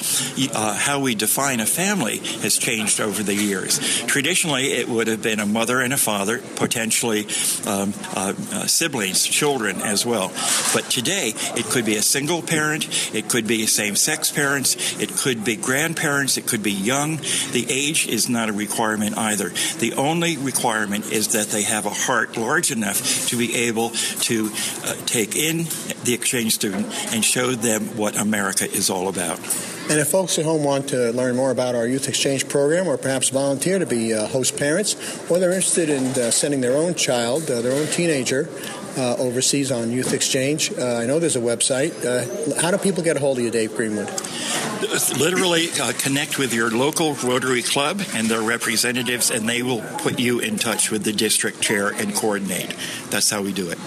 uh, 0.55 0.75
how 0.75 1.01
we 1.01 1.15
define 1.15 1.61
a 1.61 1.67
family 1.67 2.19
has 2.19 2.59
changed 2.59 3.01
over 3.01 3.23
the 3.23 3.35
years. 3.35 3.79
Traditionally, 4.05 4.73
it 4.73 4.89
would 4.89 5.07
have 5.07 5.23
been 5.23 5.41
a 5.41 5.47
mother 5.53 5.81
and 5.81 5.93
a 5.93 5.97
father, 5.97 6.39
potentially 6.57 7.27
um, 7.67 7.93
uh, 8.15 8.33
uh 8.53 8.67
siblings, 8.67 9.25
children 9.25 9.81
as 9.83 10.07
well. 10.07 10.29
But 10.75 10.91
today, 10.91 11.35
it 11.57 11.67
could 11.67 11.85
be 11.85 11.97
a 11.97 12.03
single 12.03 12.43
parent, 12.43 12.89
it 13.15 13.29
could 13.29 13.47
be 13.47 13.67
same 13.67 13.97
sex 13.97 14.31
parents, 14.31 14.99
it 15.01 15.11
could 15.17 15.45
be 15.45 15.57
grandparents, 15.57 16.37
it 16.37 16.47
could 16.47 16.63
be 16.63 16.73
young. 16.73 17.17
The 17.53 17.67
age 17.69 18.07
is 18.07 18.29
not 18.29 18.49
a 18.49 18.53
requirement 18.53 19.17
either. 19.19 19.51
The 19.79 19.95
only 19.95 20.37
requirement 20.37 21.13
is 21.13 21.33
that 21.33 21.49
they 21.49 21.63
have 21.63 21.87
a 21.87 21.91
heart 21.91 22.37
large 22.37 22.71
enough 22.71 23.29
to 23.29 23.37
be 23.37 23.55
able 23.55 23.91
to 23.91 24.51
uh, 24.85 24.95
take 25.07 25.37
in 25.37 25.67
the 26.05 26.15
exchange 26.15 26.55
student 26.55 26.87
and 27.13 27.25
show 27.25 27.53
them 27.53 27.97
what 27.97 28.19
America 28.19 28.71
is 28.71 28.91
all 28.91 29.09
about. 29.09 29.39
And 29.91 30.01
if 30.01 30.09
folks 30.09 30.39
at 30.39 30.45
home 30.45 30.65
want 30.65 30.89
to 30.89 31.11
learn 31.13 31.37
more 31.37 31.51
about 31.51 31.75
our 31.75 31.87
youth 31.87 32.09
exchange 32.09 32.49
program 32.49 32.87
or 32.87 32.97
perhaps 32.97 33.29
volunteer 33.29 33.79
to 33.79 33.87
be 33.87 34.15
uh, 34.15 34.27
host 34.27 34.57
parents, 34.57 34.95
or 35.31 35.39
they're 35.39 35.53
interested 35.53 35.91
in 35.91 36.07
uh, 36.07 36.31
sending 36.31 36.61
their 36.61 36.77
own 36.77 36.95
child, 36.95 37.51
uh, 37.51 37.61
their 37.61 37.73
own 37.73 37.87
teenager, 37.89 38.49
uh, 38.97 39.17
overseas 39.17 39.73
on 39.73 39.91
youth 39.91 40.13
exchange, 40.13 40.73
uh, 40.79 40.97
I 40.97 41.07
know 41.07 41.19
there's 41.19 41.37
a 41.37 41.41
website. 41.41 41.93
Uh, 42.05 42.61
how 42.61 42.71
do 42.71 42.79
people 42.79 43.03
get 43.03 43.17
a 43.17 43.21
hold 43.21 43.39
of 43.39 43.45
you, 43.45 43.51
Dave 43.51 43.75
Greenwood? 43.77 44.11
Literally 45.19 45.69
connect 45.99 46.39
with 46.39 46.53
your 46.53 46.71
local 46.71 47.15
Rotary 47.15 47.63
Club 47.63 48.03
and 48.15 48.29
their 48.29 48.43
representatives, 48.43 49.31
and 49.31 49.49
they 49.49 49.63
will 49.63 49.81
put 49.99 50.19
you 50.19 50.41
in 50.41 50.59
touch 50.59 50.91
with 50.91 51.05
the 51.05 51.13
district 51.13 51.61
chair 51.61 51.89
and 51.89 52.15
coordinate. 52.15 52.75
That's 53.11 53.31
how 53.31 53.43
we 53.43 53.53
do 53.53 53.71
it. 53.71 53.79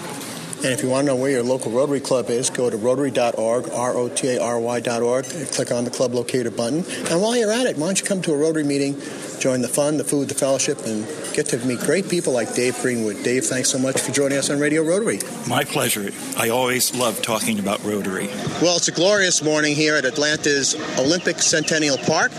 And 0.56 0.72
if 0.72 0.82
you 0.82 0.88
want 0.88 1.06
to 1.06 1.12
know 1.12 1.16
where 1.16 1.30
your 1.30 1.42
local 1.42 1.70
Rotary 1.70 2.00
Club 2.00 2.30
is, 2.30 2.48
go 2.48 2.70
to 2.70 2.76
rotary.org, 2.76 3.68
R-O-T-A-R-Y.org, 3.70 5.24
and 5.32 5.48
click 5.48 5.70
on 5.70 5.84
the 5.84 5.90
Club 5.90 6.14
Locator 6.14 6.50
button. 6.50 6.78
And 7.10 7.20
while 7.20 7.36
you're 7.36 7.52
at 7.52 7.66
it, 7.66 7.76
why 7.76 7.86
don't 7.86 8.00
you 8.00 8.06
come 8.06 8.22
to 8.22 8.32
a 8.32 8.36
Rotary 8.36 8.64
meeting, 8.64 8.98
join 9.38 9.60
the 9.60 9.68
fun, 9.68 9.98
the 9.98 10.04
food, 10.04 10.28
the 10.28 10.34
fellowship, 10.34 10.78
and 10.86 11.06
get 11.34 11.46
to 11.46 11.58
meet 11.58 11.80
great 11.80 12.08
people 12.08 12.32
like 12.32 12.54
Dave 12.54 12.78
Greenwood. 12.80 13.22
Dave, 13.22 13.44
thanks 13.44 13.68
so 13.68 13.78
much 13.78 14.00
for 14.00 14.12
joining 14.12 14.38
us 14.38 14.48
on 14.48 14.58
Radio 14.58 14.82
Rotary. 14.82 15.20
My 15.46 15.62
pleasure. 15.62 16.10
I 16.38 16.48
always 16.48 16.94
love 16.96 17.20
talking 17.20 17.58
about 17.58 17.84
Rotary. 17.84 18.28
Well, 18.62 18.76
it's 18.76 18.88
a 18.88 18.92
glorious 18.92 19.42
morning 19.42 19.74
here 19.74 19.94
at 19.94 20.06
Atlanta's 20.06 20.74
Olympic 20.98 21.40
Centennial 21.40 21.98
Park, 21.98 22.32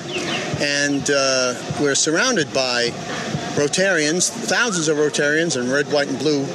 and 0.60 1.08
uh, 1.12 1.54
we're 1.80 1.96
surrounded 1.96 2.52
by 2.52 2.90
Rotarians, 3.58 4.30
thousands 4.30 4.88
of 4.88 4.98
Rotarians 4.98 5.56
in 5.60 5.72
red, 5.72 5.92
white, 5.92 6.08
and 6.08 6.18
blue 6.18 6.46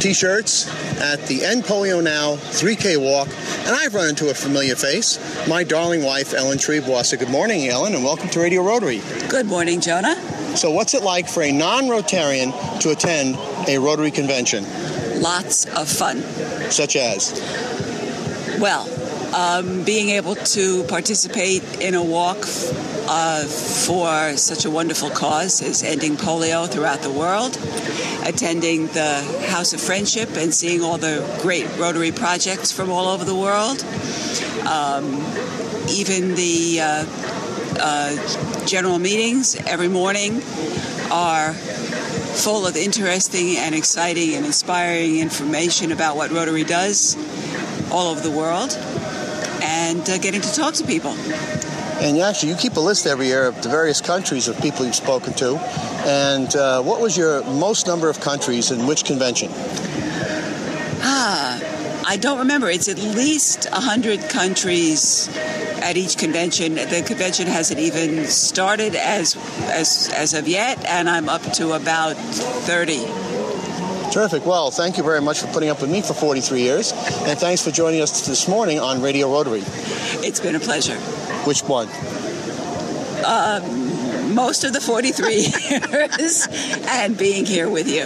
t-shirts 0.00 0.68
at 1.00 1.20
the 1.26 1.44
End 1.44 1.64
Polio 1.64 2.02
Now 2.02 2.36
3K 2.36 2.98
walk, 2.98 3.28
and 3.66 3.74
I've 3.74 3.94
run 3.94 4.08
into 4.08 4.30
a 4.30 4.34
familiar 4.34 4.76
face, 4.76 5.18
my 5.48 5.64
darling 5.64 6.02
wife, 6.02 6.34
Ellen 6.34 6.58
Triebwasser. 6.58 7.18
Good 7.18 7.30
morning, 7.30 7.68
Ellen, 7.68 7.94
and 7.94 8.04
welcome 8.04 8.28
to 8.30 8.40
Radio 8.40 8.62
Rotary. 8.62 9.00
Good 9.28 9.46
morning, 9.46 9.80
Jonah. 9.80 10.16
So 10.56 10.70
what's 10.70 10.94
it 10.94 11.02
like 11.02 11.28
for 11.28 11.42
a 11.42 11.52
non-Rotarian 11.52 12.80
to 12.80 12.90
attend 12.90 13.36
a 13.68 13.78
Rotary 13.78 14.10
convention? 14.10 14.64
Lots 15.20 15.66
of 15.66 15.88
fun. 15.88 16.22
Such 16.70 16.96
as? 16.96 17.32
Well, 18.58 18.86
um, 19.34 19.84
being 19.84 20.10
able 20.10 20.34
to 20.34 20.84
participate 20.84 21.62
in 21.80 21.94
a 21.94 22.02
walk 22.02 22.38
uh, 23.08 23.44
for 23.44 24.36
such 24.36 24.64
a 24.64 24.70
wonderful 24.70 25.10
cause 25.10 25.62
as 25.62 25.82
ending 25.82 26.16
polio 26.16 26.68
throughout 26.68 27.02
the 27.02 27.10
world, 27.10 27.56
attending 28.24 28.86
the 28.88 29.46
House 29.48 29.72
of 29.72 29.80
Friendship 29.80 30.30
and 30.36 30.52
seeing 30.52 30.82
all 30.82 30.98
the 30.98 31.24
great 31.40 31.66
Rotary 31.78 32.12
projects 32.12 32.72
from 32.72 32.90
all 32.90 33.06
over 33.06 33.24
the 33.24 33.34
world, 33.34 33.82
um, 34.66 35.04
even 35.88 36.34
the 36.34 36.80
uh, 36.80 37.06
uh, 37.78 38.66
general 38.66 38.98
meetings 38.98 39.56
every 39.66 39.88
morning 39.88 40.42
are 41.10 41.52
full 41.52 42.66
of 42.66 42.76
interesting 42.76 43.56
and 43.56 43.74
exciting 43.74 44.34
and 44.34 44.44
inspiring 44.44 45.18
information 45.18 45.92
about 45.92 46.16
what 46.16 46.30
Rotary 46.30 46.64
does 46.64 47.16
all 47.90 48.08
over 48.08 48.20
the 48.20 48.30
world 48.30 48.76
and 49.62 50.08
uh, 50.08 50.18
getting 50.18 50.40
to 50.40 50.52
talk 50.52 50.74
to 50.74 50.84
people. 50.84 51.12
And 52.00 52.18
actually, 52.18 52.50
you 52.50 52.56
keep 52.56 52.76
a 52.76 52.80
list 52.80 53.06
every 53.06 53.26
year 53.26 53.46
of 53.46 53.62
the 53.62 53.70
various 53.70 54.00
countries 54.00 54.48
of 54.48 54.60
people 54.60 54.84
you've 54.84 54.94
spoken 54.94 55.32
to. 55.34 55.56
And 56.06 56.54
uh, 56.54 56.82
what 56.82 57.00
was 57.00 57.16
your 57.16 57.42
most 57.44 57.86
number 57.86 58.10
of 58.10 58.20
countries 58.20 58.70
in 58.70 58.86
which 58.86 59.04
convention? 59.04 59.48
Ah, 61.02 61.58
I 62.06 62.16
don't 62.16 62.38
remember. 62.38 62.68
It's 62.68 62.88
at 62.88 62.98
least 62.98 63.66
100 63.70 64.28
countries 64.28 65.28
at 65.82 65.96
each 65.96 66.18
convention. 66.18 66.74
The 66.74 67.02
convention 67.06 67.46
hasn't 67.46 67.80
even 67.80 68.26
started 68.26 68.94
as, 68.94 69.36
as, 69.70 70.12
as 70.14 70.34
of 70.34 70.46
yet, 70.46 70.84
and 70.84 71.08
I'm 71.08 71.28
up 71.28 71.42
to 71.54 71.72
about 71.72 72.16
30. 72.16 73.35
Terrific. 74.12 74.46
Well, 74.46 74.70
thank 74.70 74.96
you 74.96 75.02
very 75.02 75.20
much 75.20 75.40
for 75.40 75.46
putting 75.48 75.68
up 75.68 75.80
with 75.80 75.90
me 75.90 76.00
for 76.00 76.14
43 76.14 76.60
years, 76.60 76.92
and 76.92 77.38
thanks 77.38 77.62
for 77.62 77.70
joining 77.70 78.00
us 78.00 78.26
this 78.26 78.48
morning 78.48 78.80
on 78.80 79.02
Radio 79.02 79.30
Rotary. 79.30 79.62
It's 80.24 80.40
been 80.40 80.54
a 80.54 80.60
pleasure. 80.60 80.96
Which 81.44 81.62
one? 81.64 81.88
Um, 83.24 83.62
most 84.34 84.64
of 84.64 84.72
the 84.72 84.80
43 84.80 85.34
years 85.34 86.48
and 86.88 87.16
being 87.16 87.46
here 87.46 87.68
with 87.68 87.88
you. 87.88 88.04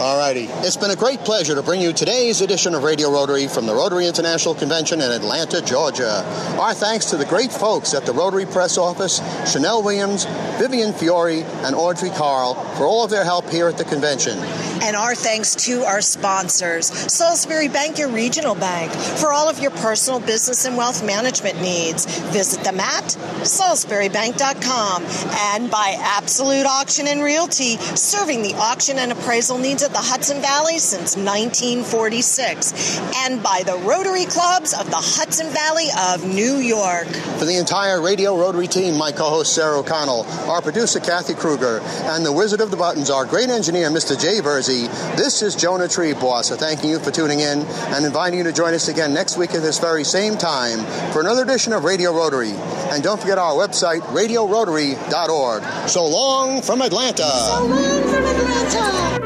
All 0.00 0.18
righty. 0.18 0.44
It's 0.66 0.76
been 0.76 0.90
a 0.90 0.96
great 0.96 1.20
pleasure 1.20 1.54
to 1.54 1.62
bring 1.62 1.80
you 1.80 1.92
today's 1.92 2.40
edition 2.40 2.74
of 2.74 2.82
Radio 2.82 3.10
Rotary 3.10 3.46
from 3.46 3.66
the 3.66 3.74
Rotary 3.74 4.06
International 4.06 4.54
Convention 4.54 5.00
in 5.00 5.10
Atlanta, 5.10 5.62
Georgia. 5.62 6.24
Our 6.58 6.74
thanks 6.74 7.06
to 7.06 7.16
the 7.16 7.24
great 7.24 7.52
folks 7.52 7.94
at 7.94 8.06
the 8.06 8.12
Rotary 8.12 8.46
Press 8.46 8.78
Office, 8.78 9.20
Chanel 9.50 9.82
Williams, 9.82 10.24
Vivian 10.58 10.92
Fiore, 10.92 11.42
and 11.42 11.74
Audrey 11.74 12.10
Carl 12.10 12.54
for 12.76 12.84
all 12.84 13.04
of 13.04 13.10
their 13.10 13.24
help 13.24 13.48
here 13.50 13.68
at 13.68 13.78
the 13.78 13.84
convention. 13.84 14.38
And 14.82 14.96
our 14.96 15.14
thanks 15.14 15.54
to 15.66 15.84
our 15.84 16.00
sponsors, 16.00 16.86
Salisbury 16.86 17.68
Bank, 17.68 17.98
your 17.98 18.08
regional 18.08 18.54
bank, 18.54 18.90
for 18.92 19.32
all 19.32 19.48
of 19.48 19.60
your 19.60 19.70
personal 19.70 20.18
business 20.18 20.64
and 20.64 20.76
wealth 20.76 21.04
management 21.04 21.60
needs. 21.60 22.06
Visit 22.30 22.64
them 22.64 22.80
at 22.80 23.04
salisburybank.com 23.04 25.04
and 25.04 25.61
by 25.68 25.96
Absolute 25.98 26.66
Auction 26.66 27.08
and 27.08 27.22
Realty, 27.22 27.76
serving 27.96 28.42
the 28.42 28.54
auction 28.54 28.98
and 28.98 29.10
appraisal 29.10 29.58
needs 29.58 29.82
of 29.82 29.92
the 29.92 29.98
Hudson 29.98 30.40
Valley 30.40 30.78
since 30.78 31.16
1946, 31.16 33.00
and 33.24 33.42
by 33.42 33.62
the 33.66 33.76
Rotary 33.78 34.26
Clubs 34.26 34.72
of 34.72 34.88
the 34.90 35.00
Hudson 35.00 35.48
Valley 35.48 35.88
of 36.12 36.24
New 36.24 36.58
York. 36.58 37.08
For 37.38 37.44
the 37.44 37.56
entire 37.58 38.00
Radio 38.00 38.38
Rotary 38.38 38.68
team, 38.68 38.96
my 38.96 39.10
co 39.10 39.28
host 39.28 39.52
Sarah 39.52 39.80
O'Connell, 39.80 40.24
our 40.48 40.62
producer 40.62 41.00
Kathy 41.00 41.34
Kruger, 41.34 41.80
and 42.04 42.24
the 42.24 42.32
Wizard 42.32 42.60
of 42.60 42.70
the 42.70 42.76
Buttons, 42.76 43.10
our 43.10 43.26
great 43.26 43.48
engineer 43.48 43.90
Mr. 43.90 44.20
Jay 44.20 44.40
Verzi, 44.40 44.86
this 45.16 45.42
is 45.42 45.56
Jonah 45.56 45.84
Triebwasser. 45.84 46.52
So 46.52 46.56
thanking 46.56 46.90
you 46.90 46.98
for 46.98 47.10
tuning 47.10 47.40
in 47.40 47.60
and 47.62 48.04
inviting 48.04 48.38
you 48.38 48.44
to 48.44 48.52
join 48.52 48.74
us 48.74 48.88
again 48.88 49.14
next 49.14 49.38
week 49.38 49.54
at 49.54 49.62
this 49.62 49.78
very 49.78 50.04
same 50.04 50.36
time 50.36 50.84
for 51.12 51.20
another 51.20 51.42
edition 51.44 51.72
of 51.72 51.84
Radio 51.84 52.12
Rotary. 52.12 52.52
And 52.90 53.02
don't 53.02 53.20
forget 53.20 53.38
our 53.38 53.52
website, 53.52 54.00
radiorotary.org. 54.12 55.51
So 55.88 56.06
long 56.06 56.62
from 56.62 56.82
Atlanta. 56.82 57.28
So 57.28 57.64
long 57.64 58.02
from 58.08 58.24
Atlanta. 58.24 59.21